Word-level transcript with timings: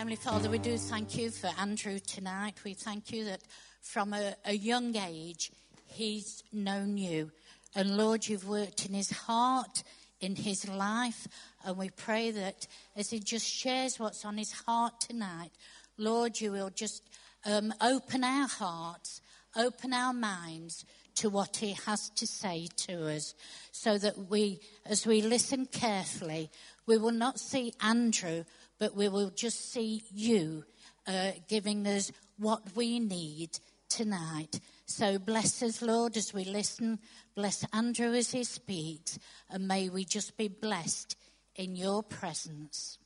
Heavenly 0.00 0.16
Father, 0.16 0.48
we 0.48 0.58
do 0.58 0.78
thank 0.78 1.18
you 1.18 1.28
for 1.28 1.50
Andrew 1.58 1.98
tonight. 1.98 2.54
We 2.64 2.72
thank 2.72 3.12
you 3.12 3.26
that 3.26 3.42
from 3.82 4.14
a, 4.14 4.34
a 4.46 4.54
young 4.54 4.96
age 4.96 5.52
he's 5.84 6.42
known 6.54 6.96
you. 6.96 7.30
And 7.74 7.98
Lord, 7.98 8.26
you've 8.26 8.48
worked 8.48 8.86
in 8.86 8.94
his 8.94 9.10
heart, 9.10 9.82
in 10.22 10.36
his 10.36 10.66
life. 10.66 11.28
And 11.66 11.76
we 11.76 11.90
pray 11.90 12.30
that 12.30 12.66
as 12.96 13.10
he 13.10 13.18
just 13.18 13.46
shares 13.46 14.00
what's 14.00 14.24
on 14.24 14.38
his 14.38 14.52
heart 14.52 15.02
tonight, 15.02 15.50
Lord, 15.98 16.40
you 16.40 16.52
will 16.52 16.70
just 16.70 17.02
um, 17.44 17.70
open 17.82 18.24
our 18.24 18.48
hearts, 18.48 19.20
open 19.54 19.92
our 19.92 20.14
minds 20.14 20.86
to 21.16 21.28
what 21.28 21.58
he 21.58 21.76
has 21.84 22.08
to 22.16 22.26
say 22.26 22.68
to 22.86 23.14
us 23.14 23.34
so 23.70 23.98
that 23.98 24.16
we, 24.30 24.60
as 24.86 25.06
we 25.06 25.20
listen 25.20 25.66
carefully, 25.66 26.48
we 26.86 26.96
will 26.96 27.12
not 27.12 27.38
see 27.38 27.74
Andrew, 27.82 28.44
but 28.80 28.96
we 28.96 29.08
will 29.08 29.30
just 29.30 29.72
see 29.72 30.02
you 30.12 30.64
uh, 31.06 31.32
giving 31.46 31.86
us 31.86 32.10
what 32.38 32.74
we 32.74 32.98
need 32.98 33.50
tonight. 33.88 34.58
So 34.86 35.18
bless 35.18 35.62
us, 35.62 35.82
Lord, 35.82 36.16
as 36.16 36.34
we 36.34 36.44
listen. 36.44 36.98
Bless 37.36 37.64
Andrew 37.72 38.14
as 38.14 38.32
he 38.32 38.42
speaks. 38.42 39.18
And 39.50 39.68
may 39.68 39.88
we 39.88 40.04
just 40.04 40.36
be 40.36 40.48
blessed 40.48 41.16
in 41.54 41.76
your 41.76 42.02
presence. 42.02 42.98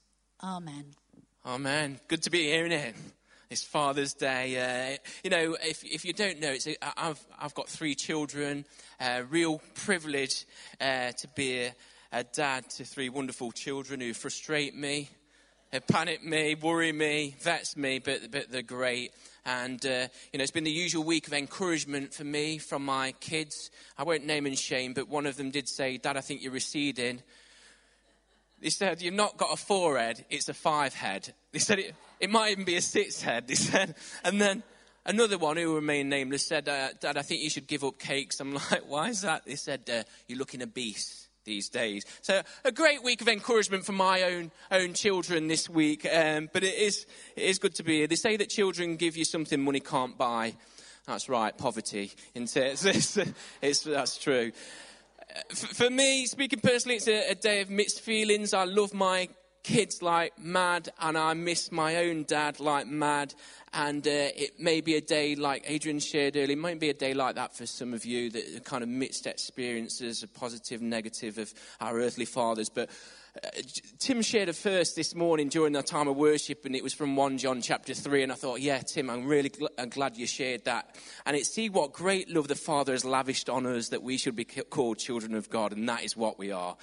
Amen. 0.43 0.95
Amen. 1.45 1.99
Good 2.09 2.23
to 2.23 2.31
be 2.31 2.45
here, 2.45 2.67
it? 2.67 2.95
It's 3.51 3.65
Father's 3.65 4.15
Day. 4.15 4.95
Uh, 4.95 5.11
you 5.23 5.31
know, 5.31 5.57
if, 5.63 5.85
if 5.85 6.05
you 6.05 6.13
don't 6.13 6.41
know, 6.41 6.53
it's 6.53 6.67
a, 6.67 6.77
I've, 6.97 7.25
I've 7.39 7.55
got 7.55 7.69
three 7.69 7.95
children. 7.95 8.65
Uh, 9.01 9.23
real 9.29 9.61
privilege 9.75 10.47
uh, 10.81 11.13
to 11.13 11.29
be 11.35 11.65
a, 11.65 11.75
a 12.13 12.25
dad 12.25 12.71
to 12.71 12.85
three 12.85 13.09
wonderful 13.09 13.53
children 13.53 14.01
who 14.01 14.15
frustrate 14.15 14.75
me, 14.75 15.11
panic 15.81 16.25
me, 16.25 16.55
worry 16.55 16.93
me, 16.93 17.37
vex 17.41 17.77
me, 17.77 17.99
but, 17.99 18.31
but 18.31 18.51
they're 18.51 18.63
great. 18.63 19.13
And, 19.45 19.85
uh, 19.85 20.09
you 20.33 20.39
know, 20.39 20.43
it's 20.43 20.51
been 20.51 20.65
the 20.65 20.71
usual 20.71 21.05
week 21.05 21.27
of 21.27 21.33
encouragement 21.33 22.15
for 22.15 22.25
me 22.25 22.59
from 22.59 22.85
my 22.85 23.13
kids. 23.21 23.71
I 23.99 24.05
won't 24.05 24.25
name 24.25 24.47
and 24.47 24.59
shame, 24.59 24.95
but 24.95 25.09
one 25.09 25.27
of 25.27 25.37
them 25.37 25.51
did 25.51 25.69
say, 25.69 25.99
Dad, 25.99 26.17
I 26.17 26.21
think 26.21 26.43
you're 26.43 26.53
receding. 26.53 27.23
They 28.63 28.71
said, 28.71 29.03
You've 29.03 29.15
not 29.15 29.37
got 29.37 29.53
a 29.53 29.57
four 29.57 29.99
head, 29.99 30.25
it's 30.31 30.49
a 30.49 30.55
five 30.55 30.95
head. 30.95 31.35
They 31.53 31.59
said, 31.59 31.79
It, 31.79 31.95
it 32.21 32.31
might 32.31 32.53
even 32.53 32.65
be 32.65 32.77
a 32.77 32.83
six 32.83 33.21
head. 33.21 33.45
They 33.49 33.55
said, 33.55 33.95
and 34.25 34.41
then 34.41 34.63
another 35.05 35.37
one 35.37 35.57
who 35.57 35.75
remained 35.75 36.09
nameless 36.09 36.47
said, 36.47 36.69
uh, 36.69 36.89
Dad, 37.01 37.19
I 37.19 37.23
think 37.23 37.43
you 37.43 37.51
should 37.51 37.67
give 37.67 37.85
up 37.85 37.99
cakes. 37.99 38.41
I'm 38.41 38.55
like, 38.71 38.85
Why 38.87 39.09
is 39.09 39.21
that? 39.23 39.45
They 39.45 39.57
said, 39.57 39.83
uh, 39.91 40.05
You're 40.27 40.39
looking 40.39 40.63
obese 40.63 41.24
these 41.45 41.69
days. 41.69 42.05
So 42.23 42.43
a 42.65 42.73
great 42.73 43.03
week 43.03 43.21
of 43.21 43.29
encouragement 43.29 43.85
for 43.85 43.93
my 43.93 44.23
own 44.23 44.51
own 44.71 44.95
children 44.95 45.49
this 45.49 45.69
week. 45.69 46.07
Um, 46.11 46.49
but 46.53 46.65
it 46.65 46.75
is 46.75 47.07
it 47.37 47.45
is 47.45 47.59
good 47.59 47.75
to 47.77 47.83
be 47.83 47.99
here. 47.99 48.07
They 48.07 48.17
say 48.17 48.37
that 48.37 48.49
children 48.49 48.97
give 48.97 49.17
you 49.17 49.25
something 49.25 49.63
money 49.63 49.81
can't 49.81 50.17
buy. 50.17 50.55
That's 51.07 51.29
right, 51.29 51.57
poverty. 51.57 52.13
Isn't 52.35 52.57
it? 52.57 52.85
It's, 52.95 53.19
it's, 53.61 53.83
that's 53.83 54.17
true. 54.19 54.53
For 55.49 55.91
me, 55.91 56.27
speaking 56.27 56.61
personally, 56.61 56.97
it's 56.97 57.09
a, 57.09 57.31
a 57.31 57.35
day 57.35 57.61
of 57.61 57.69
mixed 57.69 58.01
feelings. 58.01 58.55
I 58.55 58.65
love 58.65 58.95
my 58.95 59.29
kids 59.65 60.03
like 60.03 60.39
mad, 60.39 60.91
and 61.01 61.19
I 61.19 61.35
miss 61.35 61.73
my 61.73 61.97
own 61.97 62.25
dad 62.25 62.61
like 62.61 62.87
mad. 62.87 63.35
And 63.73 64.07
uh, 64.07 64.11
it 64.37 64.61
may 64.61 64.81
be 64.81 64.95
a 64.95 65.01
day 65.01 65.35
like 65.35 65.65
Adrian 65.67 65.99
shared 65.99 66.37
earlier, 66.37 66.53
it 66.53 66.59
might 66.59 66.79
be 66.79 66.91
a 66.91 66.95
day 66.95 67.13
like 67.13 67.35
that 67.35 67.57
for 67.57 67.67
some 67.67 67.93
of 67.93 68.05
you 68.05 68.31
that 68.31 68.65
kind 68.65 68.85
of 68.85 68.89
mixed 68.89 69.27
experiences, 69.27 70.23
a 70.23 70.29
positive, 70.29 70.81
negative 70.81 71.39
of 71.39 71.53
our 71.81 71.99
earthly 71.99 72.25
fathers. 72.25 72.69
But 72.69 72.89
uh, 73.43 73.49
Tim 73.99 74.23
shared 74.23 74.49
a 74.49 74.53
first 74.53 74.95
this 74.95 75.13
morning 75.13 75.49
during 75.49 75.75
our 75.75 75.83
time 75.83 76.07
of 76.07 76.15
worship, 76.15 76.65
and 76.67 76.77
it 76.77 76.85
was 76.85 76.95
from 76.95 77.17
1 77.17 77.39
John 77.39 77.63
chapter 77.63 77.93
3. 77.93 78.23
And 78.23 78.31
I 78.31 78.37
thought, 78.37 78.61
yeah, 78.61 78.79
Tim, 78.79 79.11
I'm 79.11 79.27
really 79.27 79.51
gl- 79.51 79.67
I'm 79.77 79.89
glad 79.89 80.17
you 80.17 80.29
shared 80.29 80.67
that. 80.67 80.95
And 81.27 81.37
it's 81.37 81.49
see 81.49 81.69
what 81.69 81.93
great 81.93 82.31
love 82.31 82.47
the 82.47 82.55
Father 82.55 82.93
has 82.93 83.05
lavished 83.05 83.51
on 83.51 83.67
us 83.67 83.89
that 83.89 84.05
we 84.05 84.19
should 84.19 84.37
be 84.37 84.45
called 84.45 84.99
children 84.99 85.35
of 85.35 85.51
God, 85.51 85.73
and 85.73 85.89
that 85.89 86.05
is 86.05 86.17
what 86.17 86.39
we 86.39 86.53
are. 86.53 86.77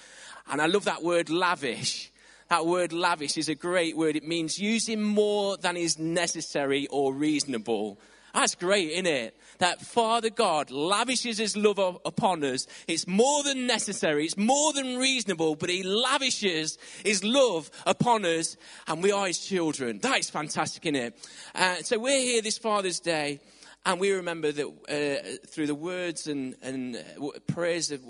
And 0.50 0.60
I 0.60 0.66
love 0.66 0.84
that 0.84 1.02
word 1.02 1.30
lavish 1.30 2.11
that 2.52 2.66
word 2.66 2.92
lavish 2.92 3.38
is 3.38 3.48
a 3.48 3.54
great 3.54 3.96
word. 3.96 4.14
It 4.14 4.28
means 4.28 4.58
using 4.58 5.00
more 5.00 5.56
than 5.56 5.74
is 5.74 5.98
necessary 5.98 6.86
or 6.88 7.14
reasonable. 7.14 7.98
That's 8.34 8.54
great, 8.54 8.90
isn't 8.90 9.06
it? 9.06 9.34
That 9.56 9.80
Father 9.80 10.28
God 10.28 10.70
lavishes 10.70 11.38
His 11.38 11.56
love 11.56 11.78
upon 11.78 12.44
us. 12.44 12.66
It's 12.86 13.06
more 13.06 13.42
than 13.42 13.66
necessary. 13.66 14.26
It's 14.26 14.36
more 14.36 14.74
than 14.74 14.98
reasonable, 14.98 15.54
but 15.54 15.70
He 15.70 15.82
lavishes 15.82 16.76
His 17.02 17.24
love 17.24 17.70
upon 17.86 18.26
us 18.26 18.58
and 18.86 19.02
we 19.02 19.12
are 19.12 19.28
His 19.28 19.38
children. 19.38 20.00
That 20.00 20.18
is 20.18 20.28
fantastic, 20.28 20.84
isn't 20.84 20.96
it? 20.96 21.28
Uh, 21.54 21.76
so 21.76 21.98
we're 21.98 22.20
here 22.20 22.42
this 22.42 22.58
Father's 22.58 23.00
Day 23.00 23.40
and 23.86 23.98
we 23.98 24.12
remember 24.12 24.52
that 24.52 24.66
uh, 24.66 25.46
through 25.46 25.68
the 25.68 25.74
words 25.74 26.26
and, 26.26 26.54
and 26.60 26.96
uh, 26.96 27.30
prayers 27.46 27.90
of 27.90 28.02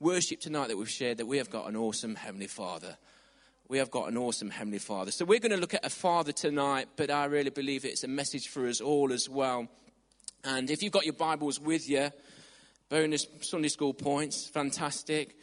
worship 0.00 0.40
tonight 0.40 0.66
that 0.66 0.76
we've 0.76 0.90
shared 0.90 1.18
that 1.18 1.26
we 1.26 1.38
have 1.38 1.48
got 1.48 1.68
an 1.68 1.76
awesome 1.76 2.16
Heavenly 2.16 2.48
Father 2.48 2.96
we 3.68 3.78
have 3.78 3.90
got 3.90 4.08
an 4.08 4.16
awesome 4.18 4.50
Heavenly 4.50 4.78
Father. 4.78 5.10
So 5.10 5.24
we're 5.24 5.38
going 5.38 5.52
to 5.52 5.56
look 5.56 5.72
at 5.74 5.84
a 5.84 5.90
Father 5.90 6.32
tonight, 6.32 6.88
but 6.96 7.10
I 7.10 7.24
really 7.24 7.50
believe 7.50 7.84
it's 7.84 8.04
a 8.04 8.08
message 8.08 8.48
for 8.48 8.66
us 8.66 8.80
all 8.80 9.12
as 9.12 9.28
well. 9.28 9.68
And 10.44 10.70
if 10.70 10.82
you've 10.82 10.92
got 10.92 11.06
your 11.06 11.14
Bibles 11.14 11.58
with 11.58 11.88
you, 11.88 12.10
bonus 12.90 13.26
Sunday 13.40 13.68
school 13.68 13.94
points, 13.94 14.46
fantastic. 14.46 15.34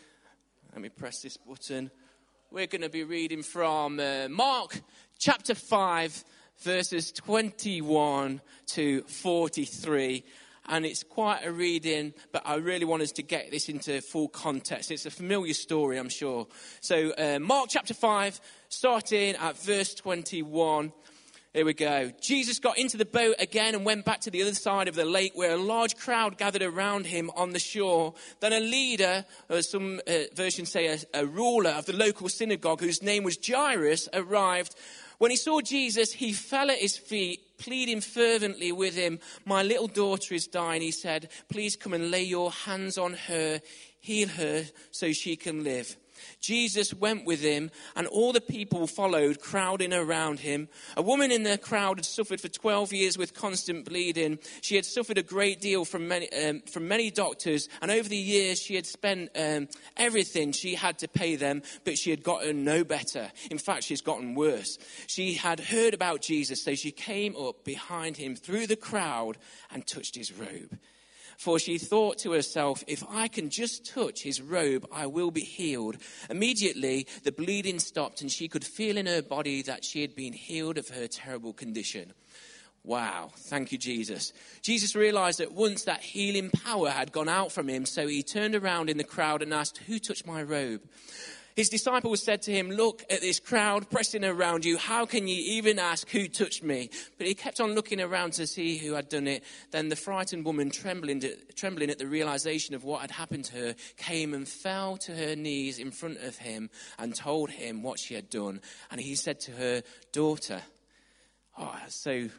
Let 0.72 0.82
me 0.82 0.90
press 0.90 1.22
this 1.22 1.38
button. 1.38 1.90
We're 2.52 2.68
going 2.68 2.84
to 2.84 2.90
be 2.90 3.04
reading 3.04 3.42
from 3.42 4.00
uh, 4.00 4.28
Mark 4.30 4.80
chapter 5.18 5.56
5, 5.56 6.24
verses 6.60 7.12
21 7.12 8.40
to 8.74 9.02
43 9.02 10.24
and 10.72 10.86
it's 10.86 11.04
quite 11.04 11.46
a 11.46 11.52
reading, 11.52 12.14
but 12.32 12.44
I 12.46 12.56
really 12.56 12.86
want 12.86 13.04
us 13.04 13.12
to 13.14 13.24
get 13.24 13.52
this 13.52 13.68
into 13.68 14.02
full 14.02 14.30
context. 14.30 14.90
It's 14.90 15.06
a 15.06 15.12
familiar 15.12 15.54
story, 15.54 15.98
I'm 15.98 16.10
sure. 16.10 16.48
So, 16.80 17.12
uh, 17.12 17.40
Mark 17.40 17.68
chapter 17.70 17.94
5, 17.94 18.40
starting 18.70 19.36
at 19.36 19.58
verse 19.58 19.94
21. 19.94 20.94
Here 21.54 21.66
we 21.66 21.74
go. 21.74 22.14
Jesus 22.22 22.60
got 22.60 22.78
into 22.78 22.96
the 22.96 23.04
boat 23.04 23.36
again 23.38 23.76
and 23.76 23.84
went 23.84 24.06
back 24.06 24.22
to 24.22 24.32
the 24.32 24.42
other 24.42 24.54
side 24.54 24.88
of 24.88 24.96
the 24.96 25.04
lake 25.04 25.34
where 25.36 25.52
a 25.52 25.58
large 25.58 25.98
crowd 25.98 26.38
gathered 26.38 26.62
around 26.62 27.06
him 27.06 27.30
on 27.36 27.50
the 27.50 27.60
shore. 27.60 28.14
Then 28.40 28.54
a 28.54 28.62
leader, 28.62 29.26
or 29.50 29.62
some 29.62 30.00
uh, 30.08 30.14
versions 30.34 30.72
say 30.72 30.88
a, 30.88 30.98
a 31.14 31.26
ruler 31.26 31.72
of 31.72 31.86
the 31.86 31.94
local 31.94 32.30
synagogue, 32.30 32.80
whose 32.80 33.04
name 33.04 33.24
was 33.24 33.38
Jairus, 33.46 34.08
arrived. 34.14 34.74
When 35.18 35.32
he 35.32 35.38
saw 35.38 35.60
Jesus, 35.60 36.14
he 36.14 36.32
fell 36.32 36.72
at 36.72 36.78
his 36.78 36.98
feet 36.98 37.42
pleading 37.62 38.02
fervently 38.02 38.72
with 38.72 38.96
him, 38.96 39.20
My 39.46 39.62
little 39.62 39.88
daughter 39.88 40.34
is 40.34 40.48
dying. 40.48 40.82
He 40.82 40.92
said, 40.92 41.30
Please 41.50 41.76
come 41.76 41.94
and 41.94 42.10
lay 42.10 42.24
your 42.24 42.52
hands 42.52 42.98
on 42.98 43.14
her, 43.14 43.62
heal 44.00 44.28
her 44.28 44.66
so 44.90 45.12
she 45.12 45.36
can 45.36 45.64
live. 45.64 45.96
Jesus 46.40 46.94
went 46.94 47.26
with 47.26 47.42
him, 47.42 47.72
and 47.96 48.08
all 48.08 48.34
the 48.34 48.42
people 48.42 48.88
followed, 48.88 49.40
crowding 49.40 49.94
around 49.94 50.40
him. 50.40 50.68
A 50.98 51.02
woman 51.02 51.32
in 51.32 51.44
the 51.44 51.58
crowd 51.58 51.98
had 51.98 52.06
suffered 52.06 52.42
for 52.42 52.48
12 52.48 52.94
years 52.94 53.18
with 53.18 53.34
constant 53.34 53.86
bleeding. 53.86 54.40
She 54.62 54.76
had 54.76 54.86
suffered 54.86 55.18
a 55.18 55.24
great 55.24 55.62
deal 55.62 55.86
from 55.86 56.08
many, 56.08 56.32
um, 56.34 56.62
from 56.62 56.88
many 56.88 57.12
doctors, 57.12 57.70
and 57.82 57.92
over 57.92 58.08
the 58.08 58.16
years 58.16 58.62
she 58.62 58.76
had 58.76 58.86
spent 58.86 59.30
um, 59.36 59.68
everything 59.98 60.52
she 60.52 60.76
had 60.76 61.00
to 61.00 61.08
pay 61.08 61.36
them, 61.36 61.62
but 61.84 61.98
she 61.98 62.10
had 62.10 62.24
gotten 62.24 62.64
no 62.64 62.84
better. 62.84 63.32
In 63.50 63.58
fact, 63.58 63.84
she's 63.84 64.02
gotten 64.02 64.36
worse. 64.36 64.78
She 65.08 65.34
had 65.34 65.60
heard 65.60 65.94
about 65.94 66.22
Jesus, 66.22 66.64
so 66.64 66.76
she 66.76 66.92
came 66.92 67.36
up 67.36 67.64
behind 67.64 68.18
him 68.18 68.36
through 68.36 68.68
the 68.68 68.76
crowd 68.76 69.38
and 69.72 69.86
touched 69.86 70.16
his 70.16 70.32
robe. 70.34 70.78
For 71.42 71.58
she 71.58 71.80
thought 71.80 72.20
to 72.20 72.34
herself, 72.34 72.84
if 72.86 73.04
I 73.10 73.28
can 73.28 73.50
just 73.50 73.84
touch 73.84 74.22
his 74.22 74.44
robe, 74.44 74.86
I 74.92 75.08
will 75.08 75.32
be 75.32 75.42
healed. 75.42 75.98
Immediately, 76.30 77.08
the 77.24 77.32
bleeding 77.32 77.80
stopped, 77.80 78.22
and 78.22 78.32
she 78.32 78.48
could 78.48 78.64
feel 78.64 78.96
in 78.96 79.08
her 79.08 79.24
body 79.24 79.64
that 79.64 79.84
she 79.84 80.02
had 80.02 80.16
been 80.16 80.34
healed 80.34 80.78
of 80.78 80.90
her 80.90 81.08
terrible 81.08 81.52
condition. 81.52 82.14
Wow. 82.84 83.32
Thank 83.36 83.72
you, 83.72 83.80
Jesus. 83.80 84.34
Jesus 84.62 84.96
realized 84.96 85.42
at 85.42 85.52
once 85.52 85.86
that 85.86 86.02
healing 86.02 86.52
power 86.52 86.92
had 86.92 87.12
gone 87.12 87.28
out 87.28 87.52
from 87.52 87.68
him, 87.68 87.88
so 87.88 88.06
he 88.06 88.22
turned 88.22 88.54
around 88.54 88.92
in 88.92 89.00
the 89.00 89.04
crowd 89.04 89.42
and 89.42 89.52
asked, 89.52 89.80
Who 89.88 89.98
touched 89.98 90.28
my 90.28 90.44
robe? 90.44 90.82
His 91.56 91.70
disciples 91.70 92.24
said 92.24 92.42
to 92.44 92.52
him, 92.52 92.70
Look 92.70 93.04
at 93.10 93.22
this 93.22 93.40
crowd 93.40 93.90
pressing 93.90 94.24
around 94.24 94.66
you. 94.66 94.78
How 94.78 95.06
can 95.06 95.28
you 95.28 95.42
even 95.54 95.80
ask 95.80 96.10
who 96.10 96.28
touched 96.28 96.64
me? 96.64 96.90
But 97.18 97.28
he 97.28 97.34
kept 97.34 97.60
on 97.60 97.76
looking 97.76 98.00
around 98.00 98.34
to 98.34 98.48
see 98.48 98.78
who 98.78 98.94
had 98.94 99.10
done 99.10 99.28
it. 99.28 99.44
Then 99.72 99.90
the 99.90 99.96
frightened 99.96 100.46
woman, 100.46 100.70
trembling, 100.70 101.24
trembling 101.56 101.90
at 101.90 102.00
the 102.00 102.08
realization 102.08 102.76
of 102.76 102.84
what 102.84 103.02
had 103.02 103.12
happened 103.12 103.46
to 103.46 103.56
her, 103.58 103.76
came 103.98 104.34
and 104.34 104.48
fell 104.48 104.98
to 104.98 105.16
her 105.16 105.36
knees 105.36 105.80
in 105.80 105.92
front 105.92 106.20
of 106.20 106.38
him 106.38 106.70
and 106.98 107.16
told 107.16 107.50
him 107.50 107.84
what 107.84 108.00
she 108.00 108.14
had 108.14 108.30
done. 108.30 108.62
And 108.90 109.02
he 109.02 109.16
said 109.16 109.40
to 109.42 109.52
her, 109.52 109.84
Daughter, 110.12 110.62
oh, 111.58 111.76
that's 111.80 111.96
so 111.96 112.30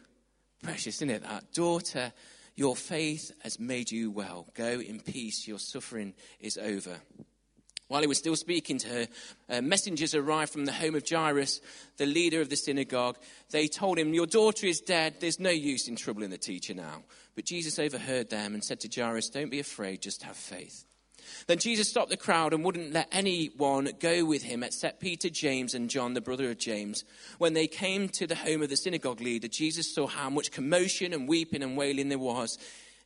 precious, 0.62 0.96
isn't 0.96 1.10
it? 1.10 1.22
That 1.22 1.52
daughter, 1.52 2.12
your 2.54 2.76
faith 2.76 3.32
has 3.40 3.58
made 3.58 3.90
you 3.90 4.10
well. 4.10 4.46
Go 4.54 4.80
in 4.80 5.00
peace. 5.00 5.46
Your 5.46 5.58
suffering 5.58 6.14
is 6.40 6.58
over. 6.58 6.98
While 7.92 8.00
he 8.00 8.06
was 8.06 8.16
still 8.16 8.36
speaking 8.36 8.78
to 8.78 8.88
her, 8.88 9.08
uh, 9.50 9.60
messengers 9.60 10.14
arrived 10.14 10.50
from 10.50 10.64
the 10.64 10.72
home 10.72 10.94
of 10.94 11.06
Jairus, 11.06 11.60
the 11.98 12.06
leader 12.06 12.40
of 12.40 12.48
the 12.48 12.56
synagogue. 12.56 13.18
They 13.50 13.68
told 13.68 13.98
him, 13.98 14.14
Your 14.14 14.24
daughter 14.24 14.66
is 14.66 14.80
dead. 14.80 15.16
There's 15.20 15.38
no 15.38 15.50
use 15.50 15.88
in 15.88 15.96
troubling 15.96 16.30
the 16.30 16.38
teacher 16.38 16.72
now. 16.72 17.02
But 17.34 17.44
Jesus 17.44 17.78
overheard 17.78 18.30
them 18.30 18.54
and 18.54 18.64
said 18.64 18.80
to 18.80 18.88
Jairus, 18.88 19.28
Don't 19.28 19.50
be 19.50 19.60
afraid, 19.60 20.00
just 20.00 20.22
have 20.22 20.38
faith. 20.38 20.86
Then 21.48 21.58
Jesus 21.58 21.86
stopped 21.86 22.08
the 22.08 22.16
crowd 22.16 22.54
and 22.54 22.64
wouldn't 22.64 22.94
let 22.94 23.08
anyone 23.12 23.90
go 24.00 24.24
with 24.24 24.42
him 24.42 24.62
except 24.62 25.00
Peter, 25.00 25.28
James, 25.28 25.74
and 25.74 25.90
John, 25.90 26.14
the 26.14 26.22
brother 26.22 26.48
of 26.50 26.56
James. 26.56 27.04
When 27.36 27.52
they 27.52 27.66
came 27.66 28.08
to 28.08 28.26
the 28.26 28.34
home 28.34 28.62
of 28.62 28.70
the 28.70 28.76
synagogue 28.78 29.20
leader, 29.20 29.48
Jesus 29.48 29.94
saw 29.94 30.06
how 30.06 30.30
much 30.30 30.50
commotion 30.50 31.12
and 31.12 31.28
weeping 31.28 31.62
and 31.62 31.76
wailing 31.76 32.08
there 32.08 32.18
was. 32.18 32.56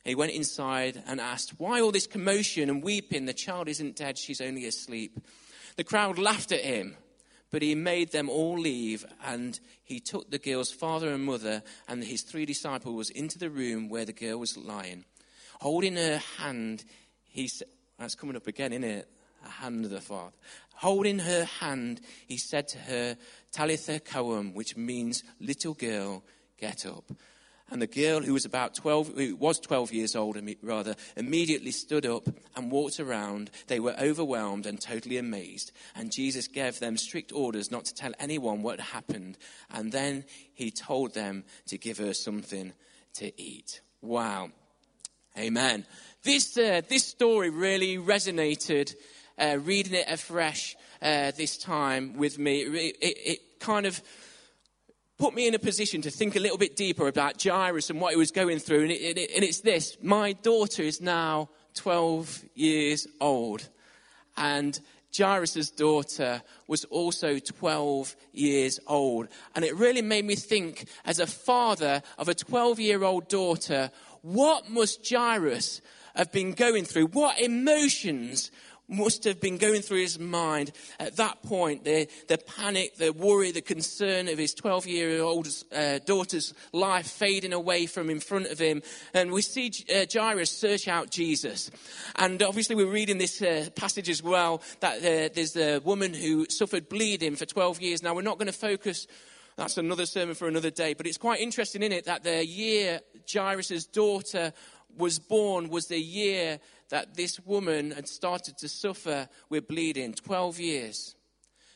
He 0.03 0.15
went 0.15 0.31
inside 0.31 1.03
and 1.05 1.19
asked, 1.19 1.59
Why 1.59 1.81
all 1.81 1.91
this 1.91 2.07
commotion 2.07 2.69
and 2.69 2.83
weeping? 2.83 3.25
The 3.25 3.33
child 3.33 3.67
isn't 3.67 3.97
dead, 3.97 4.17
she's 4.17 4.41
only 4.41 4.65
asleep. 4.65 5.19
The 5.75 5.83
crowd 5.83 6.17
laughed 6.17 6.51
at 6.51 6.61
him, 6.61 6.95
but 7.51 7.61
he 7.61 7.75
made 7.75 8.11
them 8.11 8.29
all 8.29 8.57
leave, 8.57 9.05
and 9.25 9.59
he 9.83 9.99
took 9.99 10.29
the 10.29 10.39
girl's 10.39 10.71
father 10.71 11.09
and 11.09 11.23
mother 11.23 11.63
and 11.87 12.03
his 12.03 12.23
three 12.23 12.45
disciples 12.45 13.09
into 13.09 13.37
the 13.37 13.49
room 13.49 13.89
where 13.89 14.05
the 14.05 14.13
girl 14.13 14.39
was 14.39 14.57
lying. 14.57 15.05
Holding 15.59 15.95
her 15.95 16.21
hand, 16.37 16.83
he 17.23 17.47
said, 17.47 17.67
that's 17.97 18.15
coming 18.15 18.35
up 18.35 18.47
again, 18.47 18.73
isn't 18.73 18.83
it? 18.83 19.09
A 19.45 19.49
hand 19.49 19.85
of 19.85 19.91
the 19.91 20.01
Father. 20.01 20.35
Holding 20.75 21.19
her 21.19 21.45
hand, 21.45 22.01
he 22.27 22.37
said 22.37 22.67
to 22.69 22.77
her, 22.77 23.17
Talitha 23.51 23.99
koum, 23.99 24.53
which 24.53 24.77
means 24.77 25.23
little 25.39 25.73
girl, 25.73 26.23
get 26.59 26.85
up. 26.85 27.11
And 27.69 27.81
the 27.81 27.87
girl 27.87 28.21
who 28.21 28.33
was 28.33 28.45
about 28.45 28.75
12, 28.75 29.15
who 29.15 29.35
was 29.35 29.59
12 29.59 29.91
years 29.91 30.15
old, 30.15 30.37
rather, 30.61 30.95
immediately 31.17 31.71
stood 31.71 32.05
up 32.05 32.27
and 32.55 32.71
walked 32.71 32.99
around. 32.99 33.51
They 33.67 33.81
were 33.81 33.95
overwhelmed 33.99 34.65
and 34.65 34.79
totally 34.79 35.17
amazed. 35.17 35.71
And 35.95 36.11
Jesus 36.11 36.47
gave 36.47 36.79
them 36.79 36.95
strict 36.95 37.33
orders 37.33 37.69
not 37.69 37.85
to 37.85 37.93
tell 37.93 38.13
anyone 38.19 38.61
what 38.61 38.79
happened. 38.79 39.37
And 39.69 39.91
then 39.91 40.23
he 40.53 40.71
told 40.71 41.13
them 41.13 41.43
to 41.67 41.77
give 41.77 41.97
her 41.97 42.13
something 42.13 42.71
to 43.15 43.41
eat. 43.41 43.81
Wow. 44.01 44.51
Amen. 45.37 45.85
This, 46.23 46.57
uh, 46.57 46.81
this 46.87 47.03
story 47.03 47.49
really 47.49 47.97
resonated, 47.97 48.95
uh, 49.37 49.57
reading 49.61 49.93
it 49.93 50.09
afresh 50.09 50.75
uh, 51.01 51.31
this 51.31 51.57
time 51.57 52.17
with 52.17 52.39
me. 52.39 52.61
It, 52.61 52.95
it, 53.01 53.17
it, 53.25 53.39
kind 53.59 53.85
of 53.85 54.01
put 55.17 55.33
me 55.33 55.47
in 55.47 55.55
a 55.55 55.59
position 55.59 56.01
to 56.03 56.11
think 56.11 56.35
a 56.35 56.39
little 56.39 56.57
bit 56.57 56.75
deeper 56.75 57.07
about 57.07 57.41
Jairus 57.41 57.89
and 57.89 57.99
what 57.99 58.11
he 58.11 58.17
was 58.17 58.31
going 58.31 58.59
through. 58.59 58.83
And, 58.83 58.91
it, 58.91 59.31
and 59.35 59.43
it's 59.43 59.61
this 59.61 59.97
my 60.01 60.33
daughter 60.33 60.83
is 60.83 61.01
now 61.01 61.49
12 61.75 62.45
years 62.55 63.07
old. 63.19 63.67
And 64.35 64.79
Jairus' 65.17 65.71
daughter 65.71 66.41
was 66.67 66.85
also 66.85 67.39
12 67.39 68.15
years 68.33 68.79
old. 68.85 69.27
And 69.55 69.65
it 69.65 69.75
really 69.75 70.01
made 70.01 70.25
me 70.25 70.35
think, 70.35 70.87
as 71.05 71.19
a 71.19 71.27
father 71.27 72.03
of 72.17 72.27
a 72.27 72.35
12 72.35 72.79
year 72.79 73.03
old 73.03 73.27
daughter, 73.27 73.91
what 74.21 74.69
must 74.69 75.09
Jairus 75.09 75.81
have 76.15 76.31
been 76.31 76.53
going 76.53 76.85
through? 76.85 77.07
What 77.07 77.39
emotions 77.39 78.51
must 78.87 79.23
have 79.25 79.41
been 79.41 79.57
going 79.57 79.81
through 79.81 80.01
his 80.01 80.19
mind 80.19 80.71
at 80.99 81.17
that 81.17 81.41
point 81.43 81.83
the, 81.83 82.07
the 82.27 82.37
panic, 82.37 82.95
the 82.97 83.11
worry, 83.11 83.51
the 83.51 83.61
concern 83.61 84.27
of 84.27 84.37
his 84.37 84.53
12 84.53 84.87
year 84.87 85.21
old 85.21 85.47
uh, 85.75 85.99
daughter's 86.05 86.53
life 86.71 87.07
fading 87.07 87.53
away 87.53 87.85
from 87.85 88.09
in 88.09 88.19
front 88.19 88.47
of 88.47 88.59
him. 88.59 88.81
And 89.13 89.31
we 89.31 89.41
see 89.41 89.71
uh, 89.93 90.05
Jairus 90.11 90.51
search 90.51 90.87
out 90.87 91.11
Jesus. 91.11 91.69
And 92.15 92.41
obviously, 92.41 92.75
we're 92.75 92.91
reading 92.91 93.17
this 93.17 93.41
uh, 93.41 93.69
passage 93.75 94.09
as 94.09 94.23
well 94.23 94.61
that 94.79 94.97
uh, 94.97 95.33
there's 95.33 95.55
a 95.57 95.79
woman 95.79 96.13
who 96.13 96.45
suffered 96.49 96.89
bleeding 96.89 97.35
for 97.35 97.45
12 97.45 97.81
years. 97.81 98.03
Now, 98.03 98.15
we're 98.15 98.21
not 98.21 98.37
going 98.37 98.47
to 98.47 98.53
focus. 98.53 99.07
That's 99.57 99.77
another 99.77 100.05
sermon 100.05 100.35
for 100.35 100.47
another 100.47 100.69
day. 100.69 100.93
But 100.93 101.07
it's 101.07 101.17
quite 101.17 101.41
interesting, 101.41 101.83
in 101.83 101.91
it, 101.91 102.05
that 102.05 102.23
the 102.23 102.45
year 102.45 103.01
Jairus' 103.31 103.85
daughter 103.85 104.53
was 104.97 105.19
born 105.19 105.69
was 105.69 105.87
the 105.87 105.99
year 105.99 106.59
that 106.89 107.15
this 107.15 107.39
woman 107.41 107.91
had 107.91 108.07
started 108.07 108.57
to 108.59 108.67
suffer 108.67 109.27
with 109.49 109.67
bleeding 109.67 110.13
12 110.13 110.59
years. 110.59 111.15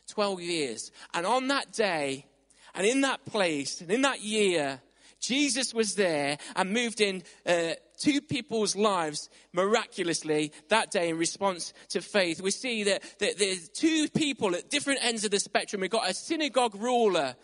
12 0.10 0.42
years. 0.42 0.92
And 1.14 1.26
on 1.26 1.48
that 1.48 1.72
day, 1.72 2.26
and 2.74 2.86
in 2.86 3.02
that 3.02 3.26
place, 3.26 3.82
and 3.82 3.92
in 3.92 4.02
that 4.02 4.22
year, 4.22 4.82
Jesus 5.20 5.74
was 5.74 5.96
there 5.96 6.38
and 6.56 6.72
moved 6.72 7.00
in 7.00 7.24
uh, 7.46 7.74
two 7.98 8.22
people's 8.22 8.76
lives 8.76 9.30
miraculously 9.54 10.52
that 10.70 10.90
day 10.90 11.10
in 11.10 11.18
response 11.18 11.74
to 11.90 12.02
faith. 12.02 12.42
We 12.42 12.52
see 12.52 12.84
that, 12.86 13.04
that 13.20 13.38
there's 13.38 13.70
two 13.70 14.08
people 14.10 14.56
at 14.56 14.70
different 14.70 15.04
ends 15.04 15.24
of 15.24 15.32
the 15.32 15.40
spectrum. 15.40 15.82
We've 15.82 15.92
got 15.92 16.10
a 16.10 16.14
synagogue 16.14 16.76
ruler 16.76 17.36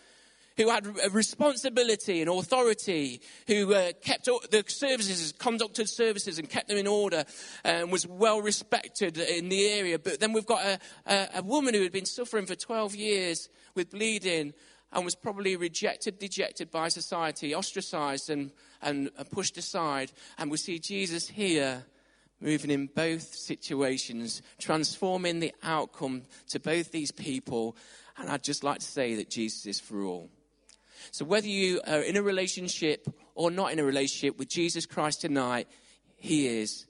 who 0.57 0.69
had 0.69 0.88
responsibility 1.12 2.21
and 2.21 2.30
authority, 2.30 3.21
who 3.45 3.74
uh, 3.74 3.92
kept 4.01 4.25
the 4.25 4.63
services, 4.68 5.33
conducted 5.38 5.88
services 5.88 6.39
and 6.39 6.50
kept 6.50 6.68
them 6.68 6.77
in 6.77 6.88
order, 6.88 7.24
and 7.63 7.92
was 7.92 8.07
well 8.07 8.42
respected 8.42 9.18
in 9.18 9.50
the 9.50 9.68
area. 9.69 10.00
But 10.00 10.19
then 10.19 10.33
we've 10.33 10.45
got 10.45 10.65
a, 10.65 10.80
a, 11.06 11.27
a 11.36 11.42
woman 11.44 11.74
who 11.74 11.83
had 11.83 11.92
been 11.92 12.06
suffering 12.06 12.45
for 12.45 12.56
12 12.56 12.95
years 12.95 13.50
with 13.75 13.92
bleeding 13.92 14.54
and 14.92 15.06
was 15.06 15.15
probably 15.15 15.56
rejected, 15.56 16.18
dejected 16.18 16.71
by 16.71 16.88
society, 16.88 17.53
ostracized 17.53 18.30
and, 18.30 18.51
and, 18.81 19.12
and 19.18 19.30
pushed 19.31 19.57
aside. 19.57 20.12
And 20.38 20.50
we 20.50 20.57
see 20.57 20.80
Jesus 20.80 21.27
here 21.27 21.86
moving 22.39 22.71
in 22.71 22.88
both 22.88 23.36
situations, 23.36 24.42
transforming 24.60 25.39
the 25.39 25.53
outcome 25.63 26.24
to 26.50 26.60
both 26.60 26.92
these 26.92 27.12
people. 27.12 27.75
And 28.18 28.30
I'd 28.30 28.44
just 28.44 28.63
like 28.63 28.80
to 28.80 28.86
say 28.86 29.15
that 29.15 29.30
Jesus 29.30 29.65
is 29.65 29.80
for 29.80 30.03
all. 30.03 30.30
So, 31.12 31.25
whether 31.25 31.48
you 31.48 31.81
are 31.88 32.01
in 32.01 32.18
a 32.18 32.21
relationship 32.21 33.07
or 33.36 33.51
not 33.51 33.71
in 33.71 33.80
a 33.80 33.83
relationship 33.83 34.38
with 34.38 34.50
Jesus 34.50 34.86
Christ 34.86 35.21
tonight, 35.21 35.68
He 36.15 36.48
is 36.48 36.86